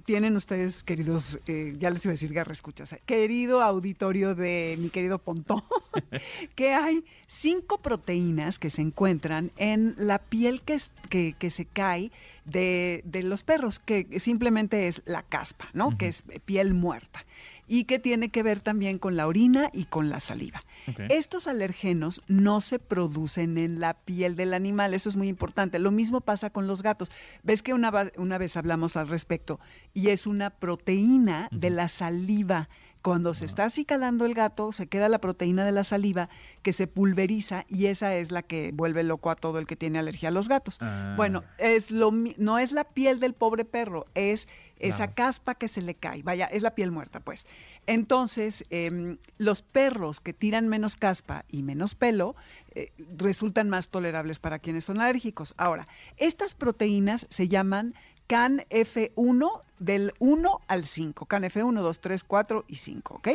[0.05, 4.77] tienen ustedes, queridos, eh, ya les iba a decir garra escuchas, eh, querido auditorio de
[4.79, 5.63] mi querido Pontón,
[6.55, 10.77] que hay cinco proteínas que se encuentran en la piel que,
[11.09, 12.11] que, que se cae
[12.45, 15.97] de, de, los perros, que simplemente es la caspa, ¿no?
[15.97, 17.25] Que es piel muerta
[17.67, 20.63] y que tiene que ver también con la orina y con la saliva.
[21.09, 25.79] Estos alergenos no se producen en la piel del animal, eso es muy importante.
[25.79, 27.11] Lo mismo pasa con los gatos.
[27.43, 29.59] Ves que una, una vez hablamos al respecto
[29.93, 32.69] y es una proteína de la saliva.
[33.07, 36.29] Cuando se está acicalando el gato, se queda la proteína de la saliva
[36.63, 40.01] que se pulveriza y esa es la que vuelve loco a todo el que tiene
[40.01, 40.79] alergia a los gatos.
[40.81, 41.15] Ah.
[41.17, 44.49] Bueno, es lo, no es la piel del pobre perro, es
[44.81, 46.25] esa caspa que se le cae.
[46.25, 47.47] Vaya, es la piel muerta, pues.
[47.87, 52.35] Entonces, em, los perros que tiran menos caspa y menos pelo
[52.75, 55.55] eh, resultan más tolerables para quienes son alérgicos.
[55.59, 57.95] Ahora, estas proteínas se llaman
[58.27, 61.27] CAN F1 del 1 al 5.
[61.27, 63.29] CAN F1, 2, 3, 4 y 5, ¿ok?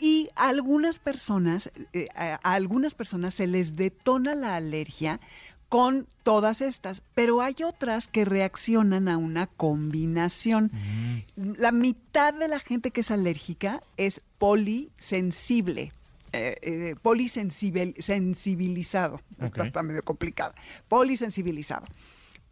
[0.00, 5.20] Y a algunas personas, eh, a algunas personas se les detona la alergia
[5.68, 10.70] con todas estas, pero hay otras que reaccionan a una combinación.
[10.72, 11.22] Mm.
[11.58, 15.92] La mitad de la gente que es alérgica es polisensible.
[16.32, 19.20] Eh, eh, polisensibilizado.
[19.40, 20.52] Está medio complicado.
[20.88, 21.86] Polisensibilizado.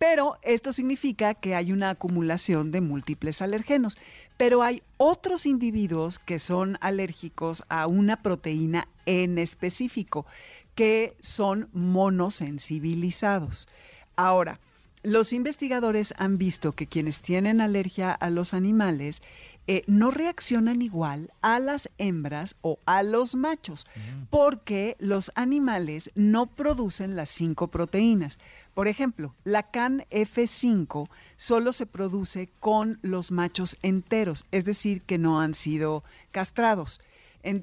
[0.03, 3.99] Pero esto significa que hay una acumulación de múltiples alergenos.
[4.37, 10.27] Pero hay otros individuos que son alérgicos a una proteína en específico
[10.75, 13.69] que son monosensibilizados.
[14.17, 14.59] Ahora,
[15.05, 19.23] los investigadores han visto que quienes tienen alergia a los animales
[19.69, 23.87] eh, no reaccionan igual a las hembras o a los machos,
[24.31, 28.41] porque los animales no producen las cinco proteínas.
[28.75, 35.19] Por ejemplo, la CAN F5 solo se produce con los machos enteros, es decir, que
[35.19, 37.01] no han sido castrados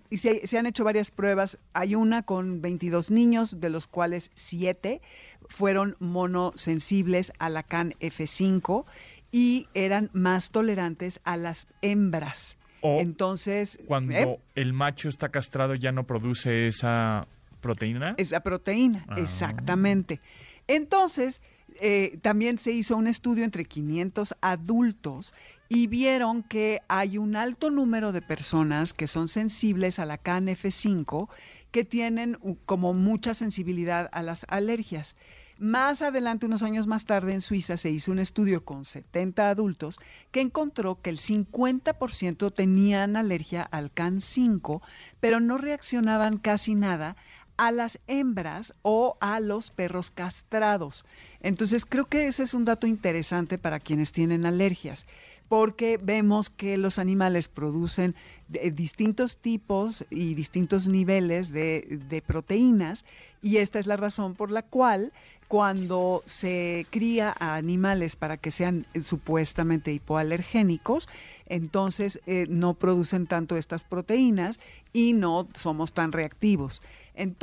[0.09, 1.57] y se, han hecho varias pruebas.
[1.73, 5.01] Hay una con 22 niños, de los cuales 7
[5.47, 8.85] fueron monosensibles a la CAN F5
[9.31, 12.57] y eran más tolerantes a las hembras.
[12.81, 14.39] Entonces, cuando ¿eh?
[14.55, 17.27] el macho está castrado ya no produce esa
[17.61, 18.15] proteína.
[18.17, 19.15] Esa proteína, ah.
[19.17, 20.21] exactamente.
[20.69, 21.41] Entonces,
[21.81, 25.33] eh, también se hizo un estudio entre 500 adultos
[25.67, 31.27] y vieron que hay un alto número de personas que son sensibles a la CANF5
[31.71, 35.15] que tienen como mucha sensibilidad a las alergias.
[35.57, 39.99] Más adelante, unos años más tarde, en Suiza se hizo un estudio con 70 adultos
[40.31, 44.81] que encontró que el 50% tenían alergia al CAN5,
[45.19, 47.17] pero no reaccionaban casi nada
[47.59, 51.03] a las hembras o a los perros castrados.
[51.41, 55.05] Entonces creo que ese es un dato interesante para quienes tienen alergias,
[55.49, 58.15] porque vemos que los animales producen
[58.47, 63.03] distintos tipos y distintos niveles de, de, proteínas
[63.41, 65.11] y esta es la razón por la cual
[65.49, 71.09] cuando se cría a animales para que sean eh, supuestamente hipoalergénicos,
[71.47, 74.59] entonces eh, no producen tanto estas proteínas
[74.93, 76.81] y no somos tan reactivos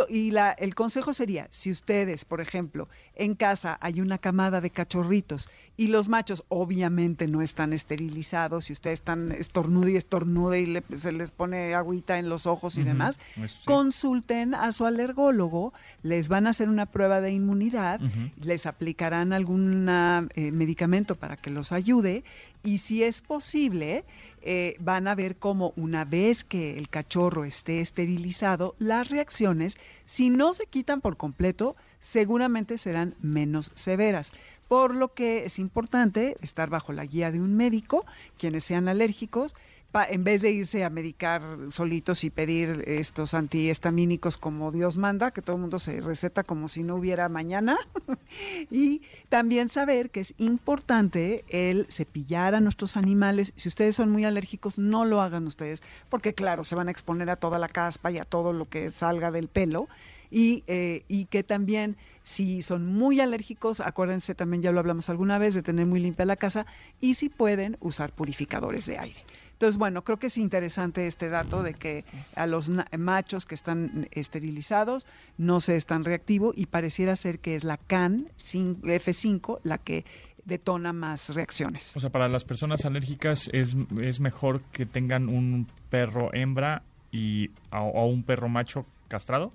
[0.09, 4.71] y la, el consejo sería, si ustedes, por ejemplo, en casa hay una camada de
[4.71, 10.97] cachorritos y los machos obviamente no están esterilizados, si ustedes están estornudo y estornude y
[10.97, 13.21] se les pone agüita en los ojos y demás,
[13.65, 18.01] consulten a su alergólogo, les van a hacer una prueba de inmunidad,
[18.43, 22.25] les aplicarán algún eh, medicamento para que los ayude
[22.67, 24.05] y si es posible,
[24.49, 30.31] eh, van a ver cómo una vez que el cachorro esté esterilizado, las reacciones, si
[30.31, 34.33] no se quitan por completo, seguramente serán menos severas.
[34.69, 38.07] Por lo que es importante estar bajo la guía de un médico,
[38.39, 39.57] quienes sean alérgicos,
[40.05, 45.43] en vez de irse a medicar solitos y pedir estos antihistamínicos como Dios manda, que
[45.43, 47.77] todo el mundo se receta como si no hubiera mañana.
[48.71, 53.53] y también saber que es importante el cepillar a nuestros animales.
[53.57, 57.31] Si ustedes son muy alérgicos, no lo hagan ustedes, porque claro, se van a exponer
[57.31, 59.89] a toda la caspa y a todo lo que salga del pelo.
[60.29, 65.39] Y, eh, y que también si son muy alérgicos, acuérdense también, ya lo hablamos alguna
[65.39, 66.67] vez, de tener muy limpia la casa
[67.01, 69.21] y si pueden usar purificadores de aire.
[69.57, 74.07] Entonces, bueno, creo que es interesante este dato de que a los machos que están
[74.11, 75.07] esterilizados
[75.38, 80.05] no se están reactivos y pareciera ser que es la CAN F5 la que
[80.45, 81.97] detona más reacciones.
[81.97, 87.51] O sea, para las personas alérgicas es, es mejor que tengan un perro hembra y
[87.73, 89.53] o un perro macho castrado.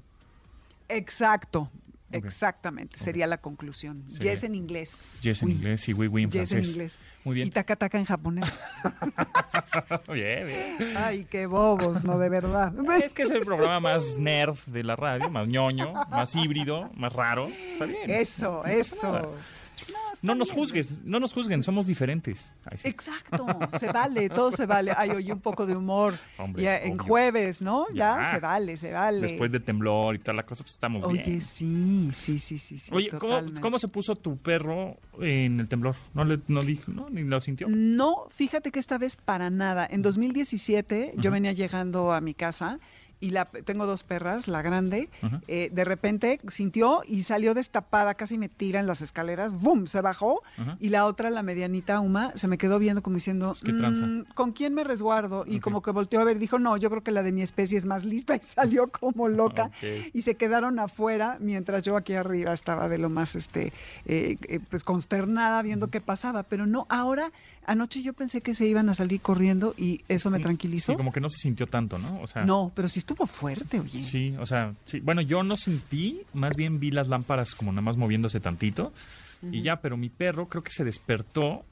[0.89, 1.69] Exacto,
[2.11, 4.07] Exactamente, sería la conclusión.
[4.19, 5.11] Yes en inglés.
[5.21, 6.99] Yes en inglés y oui, oui en yes en inglés.
[7.23, 7.47] Muy bien.
[7.47, 8.59] Y taca taca en japonés.
[10.13, 10.97] bien, bien.
[10.97, 12.73] Ay, qué bobos, no de verdad.
[13.01, 17.13] Es que es el programa más nerd de la radio, más ñoño, más híbrido, más
[17.13, 17.47] raro.
[17.47, 18.09] Está bien.
[18.09, 19.33] Eso, eso.
[20.21, 22.53] No nos juzgues, no nos juzguen, somos diferentes.
[22.83, 23.45] Exacto,
[23.79, 24.93] se vale, todo se vale.
[24.95, 26.13] Ay, oye, un poco de humor.
[26.55, 27.87] ya, en jueves, ¿no?
[27.93, 29.21] Ya, se vale, se vale.
[29.21, 31.23] Después de temblor y toda la cosa, pues estamos bien.
[31.25, 32.77] Oye, sí, sí, sí, sí.
[32.93, 35.95] Oye, ¿cómo, se puso tu perro en el temblor?
[36.13, 37.09] ¿No le no dijo, no?
[37.09, 37.67] ¿Ni lo sintió?
[37.69, 39.87] No, fíjate que esta vez para nada.
[39.89, 42.79] En 2017 yo venía llegando a mi casa
[43.21, 45.09] y la tengo dos perras, la grande,
[45.47, 49.85] eh, de repente sintió y salió destapada, casi me tira en las escaleras, ¡bum!
[49.85, 50.41] se bajó
[50.79, 54.73] y la otra, la medianita Uma, se me quedó viendo como diciendo, mm, ¿con quién
[54.73, 55.45] me resguardo?
[55.47, 57.77] Y como que volteó a ver, dijo, no, yo creo que la de mi especie
[57.77, 59.69] es más lista y salió como loca
[60.13, 63.71] y se quedaron afuera mientras yo aquí arriba estaba de lo más, este,
[64.05, 67.31] eh, eh, pues consternada viendo qué pasaba, pero no, ahora,
[67.67, 70.93] anoche yo pensé que se iban a salir corriendo y eso me tranquilizó.
[70.93, 72.19] Sí, como que no se sintió tanto, ¿no?
[72.21, 72.45] O sea...
[72.45, 74.05] No, pero sí estuvo fuerte, oye.
[74.05, 74.99] Sí, o sea, sí.
[74.99, 78.91] Bueno, yo no sentí, más bien vi las lámparas como nada más moviéndose tantito
[79.51, 81.65] y ya, pero mi perro creo que se despertó,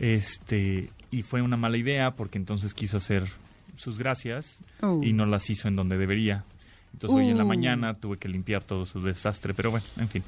[0.00, 3.28] este, y fue una mala idea porque entonces quiso hacer
[3.76, 5.00] sus gracias oh.
[5.02, 6.44] y no las hizo en donde debería.
[6.92, 7.48] Entonces hoy en la uh.
[7.48, 10.22] mañana tuve que limpiar todo su desastre, pero bueno, en fin.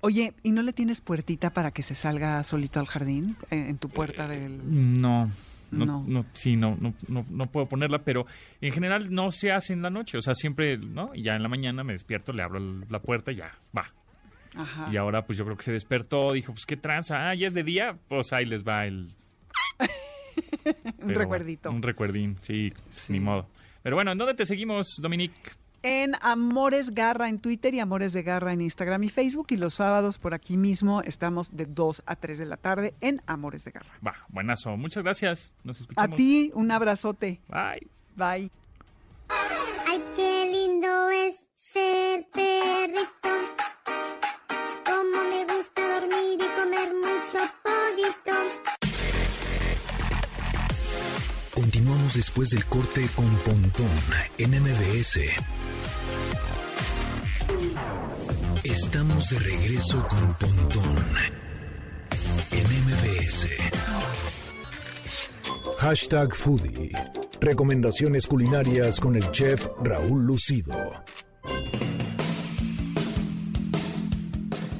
[0.00, 3.78] Oye, ¿y no le tienes puertita para que se salga solito al jardín eh, en
[3.78, 5.00] tu puerta eh, del...?
[5.00, 5.30] No,
[5.74, 6.24] no, no.
[6.32, 8.26] sí, no, no, no, puedo ponerla, pero
[8.60, 11.10] en general no se hace en la noche, o sea, siempre, ¿no?
[11.14, 13.92] Y ya en la mañana me despierto, le abro la puerta y ya, va.
[14.56, 14.88] Ajá.
[14.92, 17.54] Y ahora pues yo creo que se despertó, dijo, pues qué tranza, ah, ya es
[17.54, 19.14] de día, pues ahí les va el...
[21.02, 21.70] un recuerdito.
[21.70, 23.48] un recuerdín, sí, sí, ni modo.
[23.82, 25.52] Pero bueno, ¿en dónde te seguimos, Dominique?
[25.84, 29.48] En Amores Garra en Twitter y Amores de Garra en Instagram y Facebook.
[29.50, 33.22] Y los sábados por aquí mismo estamos de 2 a 3 de la tarde en
[33.26, 33.92] Amores de Garra.
[34.04, 34.76] Va, buenazo.
[34.78, 35.54] Muchas gracias.
[35.62, 36.12] Nos escuchamos.
[36.12, 37.40] A ti, un abrazote.
[37.48, 37.86] Bye.
[38.16, 38.50] Bye.
[39.86, 43.28] Ay, qué lindo es ser perrito.
[44.86, 48.32] Como me gusta dormir y comer mucho pollito.
[51.54, 53.86] Continuamos después del corte con Pontón
[54.38, 55.18] en MBS.
[58.64, 60.96] Estamos de regreso con Pontón
[62.50, 63.48] en MBS.
[65.80, 66.90] Hashtag Foodie.
[67.42, 70.72] Recomendaciones culinarias con el chef Raúl Lucido.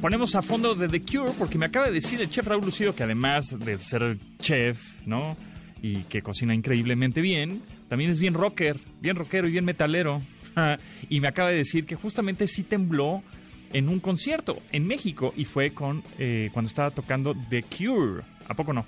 [0.01, 2.95] Ponemos a fondo de The Cure porque me acaba de decir el chef Raúl Lucido
[2.95, 5.37] que además de ser chef, ¿no?
[5.83, 10.23] Y que cocina increíblemente bien, también es bien rocker, bien rockero y bien metalero.
[11.11, 13.23] y me acaba de decir que justamente sí tembló
[13.73, 18.23] en un concierto en México y fue con eh, cuando estaba tocando The Cure.
[18.49, 18.87] ¿A poco no?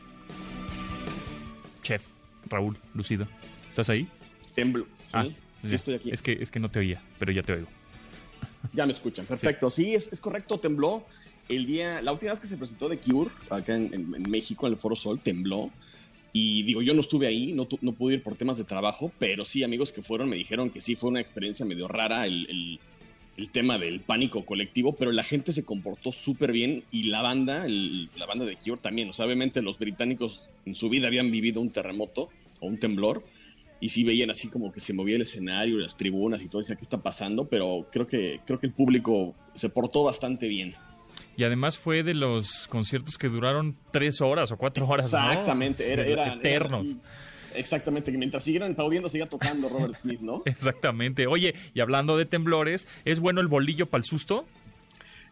[1.83, 2.03] Chef,
[2.49, 3.27] Raúl, Lucido,
[3.69, 4.09] ¿estás ahí?
[4.55, 5.27] Temblo, sí, ah,
[5.65, 6.11] sí estoy aquí.
[6.11, 7.69] Es que, es que no te oía, pero ya te oigo.
[8.73, 9.71] Ya me escuchan, perfecto.
[9.71, 11.07] Sí, es, correcto, tembló.
[11.49, 14.79] El día, la última vez que se presentó The Cure, acá en, México, en el
[14.79, 15.71] Foro Sol, tembló.
[16.33, 19.45] Y digo, yo no estuve ahí, no, no pude ir por temas de trabajo, pero
[19.45, 22.81] sí, amigos que fueron me dijeron que sí fue una experiencia medio rara el el
[23.51, 28.27] tema del pánico colectivo, pero la gente se comportó súper bien y la banda, la
[28.27, 29.11] banda de Cure también.
[29.11, 33.22] O sea, obviamente los británicos en su vida habían vivido un terremoto o un temblor
[33.79, 36.77] y sí veían así como que se movía el escenario, las tribunas y todo, decía,
[36.77, 37.46] ¿qué está pasando?
[37.46, 40.75] Pero creo que, creo que el público se portó bastante bien.
[41.37, 45.07] Y además fue de los conciertos que duraron tres horas o cuatro horas.
[45.07, 46.96] Exactamente, eran eternos.
[47.57, 50.43] Exactamente, que mientras siguieran aplaudiendo, siga tocando Robert Smith, ¿no?
[50.47, 51.26] Exactamente.
[51.26, 54.47] Oye, y hablando de temblores, ¿es bueno el bolillo para el susto?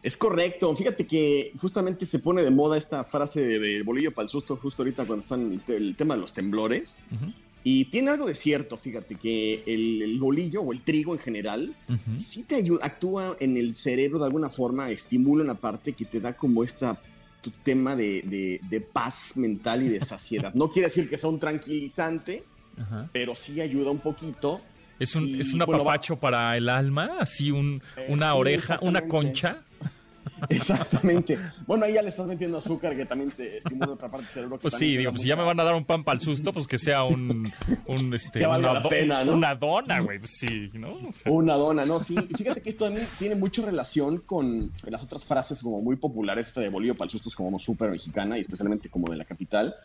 [0.03, 0.75] Es correcto.
[0.75, 4.83] Fíjate que justamente se pone de moda esta frase de, bolillo para el susto justo
[4.83, 6.99] ahorita cuando están el tema de los temblores.
[7.63, 11.75] Y tiene algo de cierto, fíjate, que el, bolillo o el trigo en general
[12.17, 16.19] sí te ayuda, actúa en el cerebro de alguna forma, estimula una parte que te
[16.19, 17.01] da como esta
[17.45, 20.51] tu tema de, paz mental y de saciedad.
[20.55, 22.43] No quiere decir que sea un tranquilizante,
[23.13, 24.57] pero sí ayuda un poquito.
[24.97, 29.61] Es un, es un apapacho para el alma, así un, eh, una oreja, una concha.
[30.49, 31.37] Exactamente.
[31.65, 34.59] Bueno, ahí ya le estás metiendo azúcar que también te estimula otra parte del cerebro.
[34.59, 36.53] pues sí, digo, pues si ya me van a dar un pan para el susto,
[36.53, 37.51] pues que sea un,
[37.87, 39.33] un este, una, pena, ¿no?
[39.33, 40.19] una, dona, güey.
[40.19, 40.97] Pues sí, ¿no?
[41.25, 41.99] Una dona, ¿no?
[41.99, 42.15] Sí.
[42.37, 46.61] Fíjate que esto también tiene mucha relación con las otras frases como muy populares, esta
[46.61, 49.75] de bolillo para el susto es como súper mexicana y especialmente como de la capital.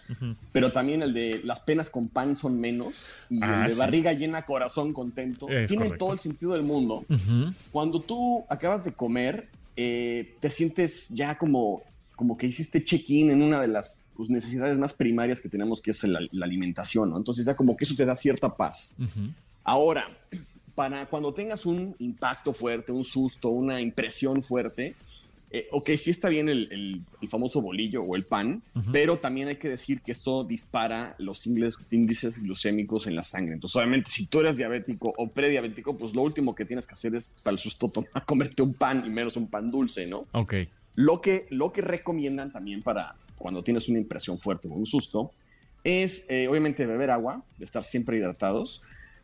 [0.53, 4.13] Pero también el de las penas con pan son menos y el ah, de barriga
[4.13, 5.47] llena, corazón contento.
[5.67, 7.05] tiene todo el sentido del mundo.
[7.71, 11.83] Cuando tú acabas de comer, eh, te sientes ya como,
[12.17, 15.93] como que hiciste check-in en una de las pues, necesidades más primarias que tenemos, que
[15.93, 17.17] es la, alimentación, ¿no?
[17.17, 18.97] Entonces ya como que eso te da cierta paz.
[19.65, 20.05] Ahora,
[20.75, 24.97] para cuando tengas un impacto fuerte, un susto, una impresión fuerte,
[25.53, 29.69] eh, ok, sí está bien el, famoso bolillo o el pan, pero también hay que
[29.69, 33.55] decir que esto dispara los índices glucémicos en la sangre.
[33.55, 37.17] Entonces, obviamente, si tú eres diabético o prediabético, pues lo último que tienes que hacer
[37.17, 40.27] es para el susto tomar, comerte un pan y menos un pan dulce, ¿no?
[40.33, 40.55] Ok.
[40.97, 45.33] Lo que, lo que recomiendan también para cuando tienes una impresión fuerte o un susto
[45.83, 48.83] es, eh, obviamente, beber agua, estar siempre hidratados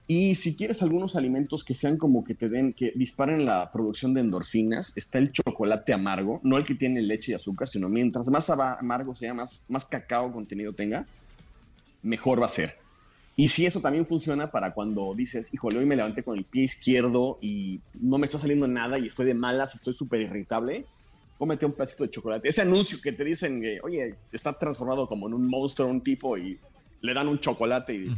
[0.09, 4.15] y si quieres algunos alimentos que sean como que te den, que disparen la producción
[4.15, 8.29] de endorfinas, está el chocolate amargo, no el que tiene leche y azúcar, sino mientras
[8.29, 11.07] más amargo sea, más, más cacao contenido tenga,
[12.03, 12.79] mejor va a ser.
[13.35, 16.65] Y si eso también funciona para cuando dices, híjole, hoy me levanté con el pie
[16.65, 20.87] izquierdo y no me está saliendo nada y estoy de malas estoy súper irritable,
[21.37, 22.49] cómete un pedacito de chocolate.
[22.49, 26.59] Ese anuncio que te dicen oye, está transformado como en un monstruo, un tipo, y
[27.03, 28.17] le dan un chocolate y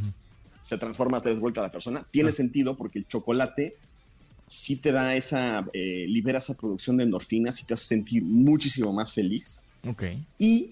[0.69, 2.33] se transforma tres vueltas la persona, tiene ah.
[2.33, 3.77] sentido porque el chocolate
[4.47, 8.93] sí te da esa, eh, libera esa producción de endorfinas y te hace sentir muchísimo
[8.93, 9.65] más feliz.
[9.87, 10.03] Ok.
[10.39, 10.71] Y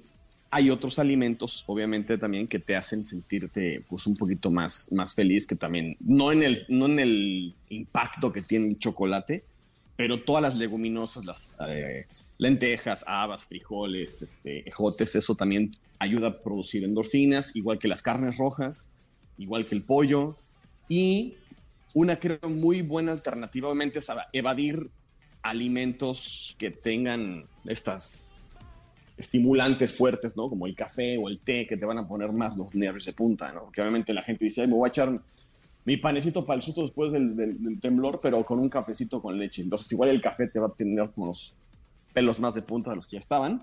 [0.50, 5.46] hay otros alimentos, obviamente, también que te hacen sentirte pues un poquito más, más feliz,
[5.46, 9.44] que también, no en, el, no en el impacto que tiene el chocolate,
[9.96, 12.04] pero todas las leguminosas, las eh,
[12.36, 18.36] lentejas, habas, frijoles, este, ejotes, eso también ayuda a producir endorfinas, igual que las carnes
[18.36, 18.90] rojas
[19.38, 20.26] igual que el pollo.
[20.88, 21.34] Y
[21.94, 24.90] una creo muy buena alternativa, obviamente, es evadir
[25.42, 28.34] alimentos que tengan estas
[29.16, 30.48] estimulantes fuertes, ¿no?
[30.48, 33.12] Como el café o el té, que te van a poner más los nervios de
[33.12, 33.70] punta, ¿no?
[33.70, 35.18] Que obviamente la gente dice, me voy a echar
[35.84, 39.62] mi panecito para el susto después del, temblor, pero con un cafecito con leche.
[39.62, 41.54] Entonces, igual el café te va a tener como los
[42.12, 43.62] pelos más de punta de los que ya estaban.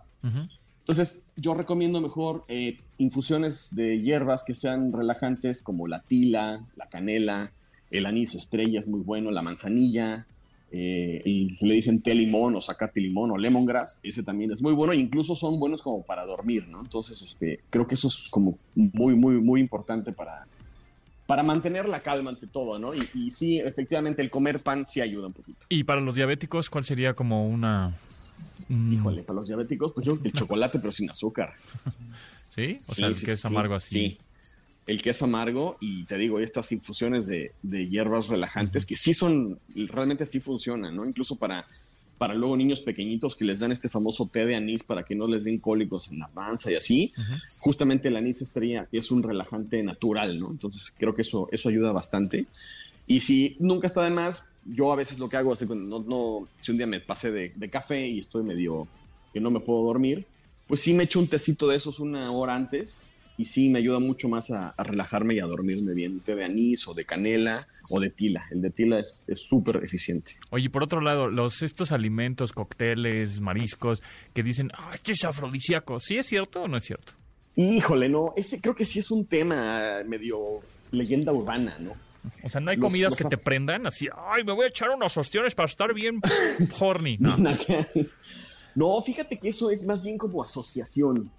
[0.84, 6.90] Entonces, yo recomiendo mejor eh, infusiones de hierbas que sean relajantes, como la tila, la
[6.90, 7.50] canela,
[7.92, 10.28] el anís estrella es muy bueno, la manzanilla,
[10.72, 14.62] eh, y se le dicen té limón o sacate limón o lemongrass, ese también es
[14.62, 16.82] muy bueno, incluso son buenos como para dormir, ¿no?
[16.82, 20.48] Entonces, este, creo que eso es como muy, muy, muy importante para,
[21.26, 22.94] para mantener la calma ante todo, ¿no?
[22.94, 25.66] Y, y sí, efectivamente, el comer pan sí ayuda un poquito.
[25.70, 27.96] ¿Y para los diabéticos cuál sería como una.
[28.70, 31.54] Híjole, para los diabéticos, pues yo el chocolate, pero sin azúcar.
[32.32, 32.78] ¿Sí?
[32.88, 34.12] O sea, el que es amargo así.
[34.12, 34.20] Sí,
[34.86, 39.60] el que es amargo y te digo, estas infusiones de, hierbas relajantes que sí son,
[39.88, 41.06] realmente sí funcionan, ¿no?
[41.06, 41.64] Incluso para,
[42.24, 45.28] para luego niños pequeñitos que les dan este famoso té de anís para que no
[45.28, 47.12] les den cólicos en la panza y así.
[47.60, 50.50] Justamente el anís estrella es un relajante natural, ¿no?
[50.50, 52.46] Entonces creo que eso, eso ayuda bastante.
[53.08, 56.48] Y si nunca está de más, yo a veces lo que hago es, no, no,
[56.62, 58.88] si un día me pasé de, café y estoy medio
[59.34, 60.26] que no me puedo dormir,
[60.66, 64.00] pues sí me echo un tecito de esos una hora antes y sí me ayuda
[64.00, 66.14] mucho más a, relajarme y a dormirme bien.
[66.14, 68.46] Un té de anís o de canela o de tila.
[68.52, 70.34] El de tila es súper eficiente.
[70.52, 74.02] Oye, por otro lado, los estos alimentos, cócteles, mariscos,
[74.34, 77.14] que dicen, ah, este es afrodisíaco, ¿sí es cierto o no es cierto?
[77.56, 80.62] Híjole, no, ese creo que sí es un tema medio
[80.92, 81.94] leyenda urbana, ¿no?
[82.42, 85.18] O sea, no hay comidas que te prendan así, ay, me voy a echar unos
[85.18, 86.20] ostiones para estar bien
[86.80, 87.18] horny.
[87.20, 87.36] No.
[88.76, 91.32] No, fíjate que eso es más bien como asociación.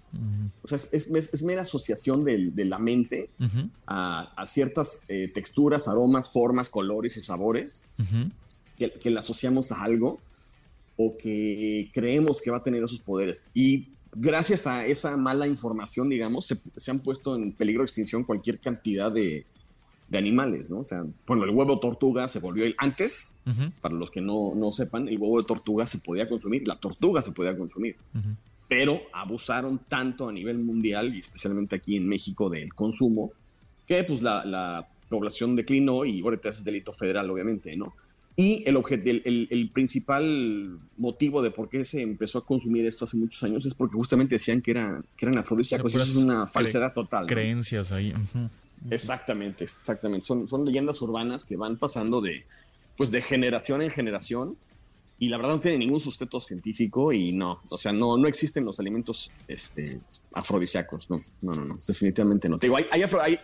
[0.61, 3.29] O sea, es, mera asociación de, la mente
[3.87, 7.85] a, ciertas eh, texturas, aromas, formas, colores y sabores
[8.77, 10.19] que, que le asociamos a algo
[10.97, 13.45] o que creemos que va a tener esos poderes.
[13.53, 18.59] Y gracias a esa mala información, digamos, se han puesto en peligro de extinción cualquier
[18.59, 19.45] cantidad de,
[20.07, 20.79] de animales, ¿no?
[20.79, 23.35] O sea, bueno, el huevo tortuga se volvió el antes,
[23.81, 27.21] para los que no, no, sepan, el huevo de tortuga se podía consumir, la tortuga
[27.21, 27.95] se podía consumir,
[28.67, 33.31] pero abusaron tanto a nivel mundial y especialmente aquí en México del consumo
[33.87, 37.93] que pues la, población declinó y ahorita es delito federal, obviamente, ¿no?
[38.35, 38.75] Y el,
[39.23, 43.65] el, el, principal motivo de por qué se empezó a consumir esto hace muchos años
[43.67, 45.93] es porque justamente decían que, era, que eran afrodisíacos.
[45.93, 47.27] Eso es una falsedad total.
[47.27, 48.13] Creencias ahí.
[48.89, 50.25] Exactamente, exactamente.
[50.25, 52.43] Son, son leyendas urbanas que van pasando de,
[52.97, 54.57] pues de generación en generación
[55.17, 58.65] y la verdad no tiene ningún sustento científico y no, o sea, no, no existen
[58.65, 59.85] los alimentos este,
[60.33, 62.59] afrodisíacos, no, no, no, definitivamente no.
[62.59, 63.39] Te digo, hay, hay,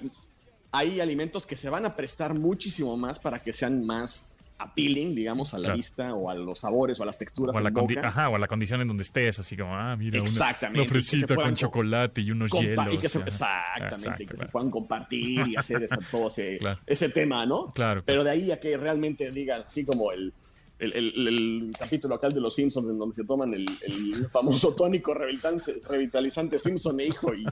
[0.71, 5.53] hay, alimentos que se van a prestar muchísimo más para que sean más appealing, digamos,
[5.53, 7.55] a la vista o a los sabores o a las texturas.
[7.55, 7.72] O a, la,
[8.03, 11.36] Ajá, o a la condición en donde estés, así como, ah, mira, Exactamente, una, fresita
[11.36, 12.88] con chocolate y unos hielos.
[12.91, 17.72] Y que se, exactamente, que se puedan compartir y hacer todo ese, ese tema, ¿no?
[17.74, 18.01] Claro.
[18.05, 20.34] Pero de ahí a que realmente digan, así como el
[20.82, 23.68] el, capítulo acá de Los Simpsons, en donde se toman el,
[24.30, 27.45] famoso tónico revitalizante, Simpson e hijo y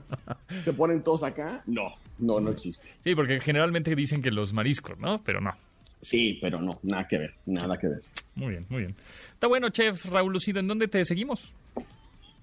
[0.61, 2.89] se ponen todos acá, no, no, no existe.
[3.03, 5.21] Sí, porque generalmente dicen que los mariscos, ¿no?
[5.23, 5.53] Pero no.
[6.01, 8.01] Sí, pero no, nada que ver, nada que ver.
[8.35, 8.95] Muy bien, muy bien.
[9.33, 11.51] Está bueno, chef Raúl Lucido, ¿en dónde te seguimos?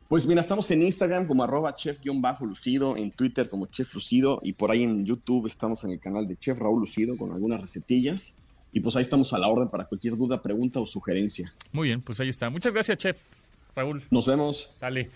[0.08, 4.70] Pues mira, estamos en Instagram como arroba chef-lucido, en Twitter como chef lucido y por
[4.70, 8.36] ahí en YouTube estamos en el canal de chef Raúl Lucido con algunas recetillas.
[8.72, 11.52] Y pues ahí estamos a la orden para cualquier duda, pregunta o sugerencia.
[11.72, 12.50] Muy bien, pues ahí está.
[12.50, 13.16] Muchas gracias, chef.
[13.74, 14.02] Raúl.
[14.10, 14.70] Nos vemos.
[14.76, 15.10] Sale.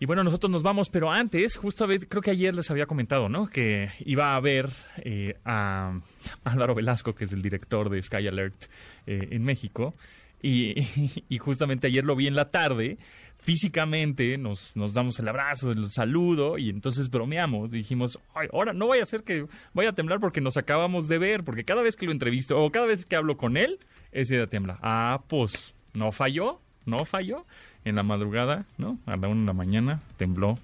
[0.00, 2.86] Y bueno, nosotros nos vamos, pero antes, justo a ver, creo que ayer les había
[2.86, 3.48] comentado, ¿no?
[3.48, 6.00] Que iba a ver eh, a,
[6.44, 8.66] Álvaro Velasco, que es el director de Sky Alert
[9.06, 9.94] eh, en México.
[10.40, 12.96] Y, justamente ayer lo vi en la tarde
[13.38, 17.70] físicamente nos, nos damos el abrazo, el saludo y entonces bromeamos.
[17.70, 21.18] Dijimos, Ay, ahora no vaya a ser que vaya a temblar porque nos acabamos de
[21.18, 23.78] ver, porque cada vez que lo entrevisto o cada vez que hablo con él,
[24.12, 24.78] ese día tiembla.
[24.82, 27.44] Ah, pues no falló, no falló.
[27.84, 28.98] En la madrugada, ¿no?
[29.06, 30.58] A la una de la mañana tembló.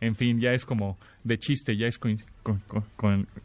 [0.00, 2.00] En fin, ya es como de chiste, ya es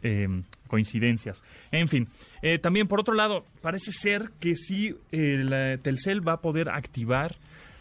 [0.02, 1.42] em, coincidencias.
[1.70, 2.08] En fin,
[2.42, 7.36] eh, también por otro lado, parece ser que sí, el Telcel va a poder activar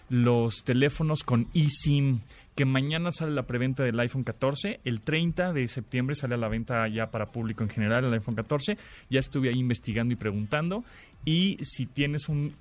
[0.09, 2.21] los teléfonos con eSIM,
[2.55, 6.47] que mañana sale la preventa del iPhone 14, el 30 de septiembre sale a la
[6.47, 8.77] venta ya para público en general el iPhone 14,
[9.09, 10.83] ya estuve ahí investigando y preguntando,
[11.25, 12.53] y si tienes un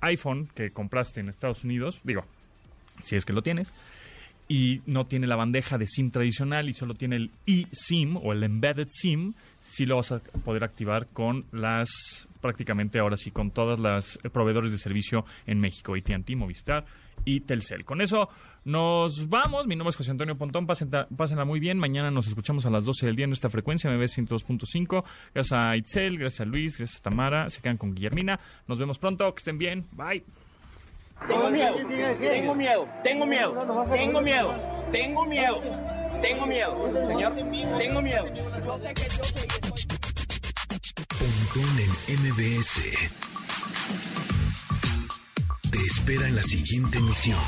[0.00, 2.24] iPhone que compraste en Estados Unidos, digo,
[3.02, 3.74] si es que lo tienes,
[4.50, 8.42] y no tiene la bandeja de SIM tradicional y solo tiene el eSIM o el
[8.42, 13.78] Embedded SIM, sí lo vas a poder activar con las, prácticamente ahora sí, con todas
[13.78, 16.84] las proveedores de servicio en México, AT&T, Movistar
[17.24, 17.84] y Telcel.
[17.84, 18.28] Con eso
[18.64, 19.66] nos vamos.
[19.66, 20.66] Mi nombre es José Antonio Pontón.
[20.66, 21.78] Pásenla, muy bien.
[21.78, 25.04] Mañana nos escuchamos a las 12 del día en esta frecuencia, MB 102.5.
[25.34, 27.50] Gracias a Itzel, gracias a Luis, gracias a Tamara.
[27.50, 28.38] Se quedan con Guillermina.
[28.66, 29.32] Nos vemos pronto.
[29.34, 29.86] Que estén bien.
[29.92, 30.24] Bye.
[31.28, 31.76] Tengo miedo,
[32.18, 33.54] tengo miedo, tengo miedo,
[33.92, 34.54] tengo miedo,
[34.90, 35.60] tengo miedo,
[36.22, 37.34] tengo miedo, señor,
[37.78, 38.24] tengo miedo.
[41.18, 42.80] Pontón en MBS.
[45.70, 47.38] Te espera en la siguiente emisión.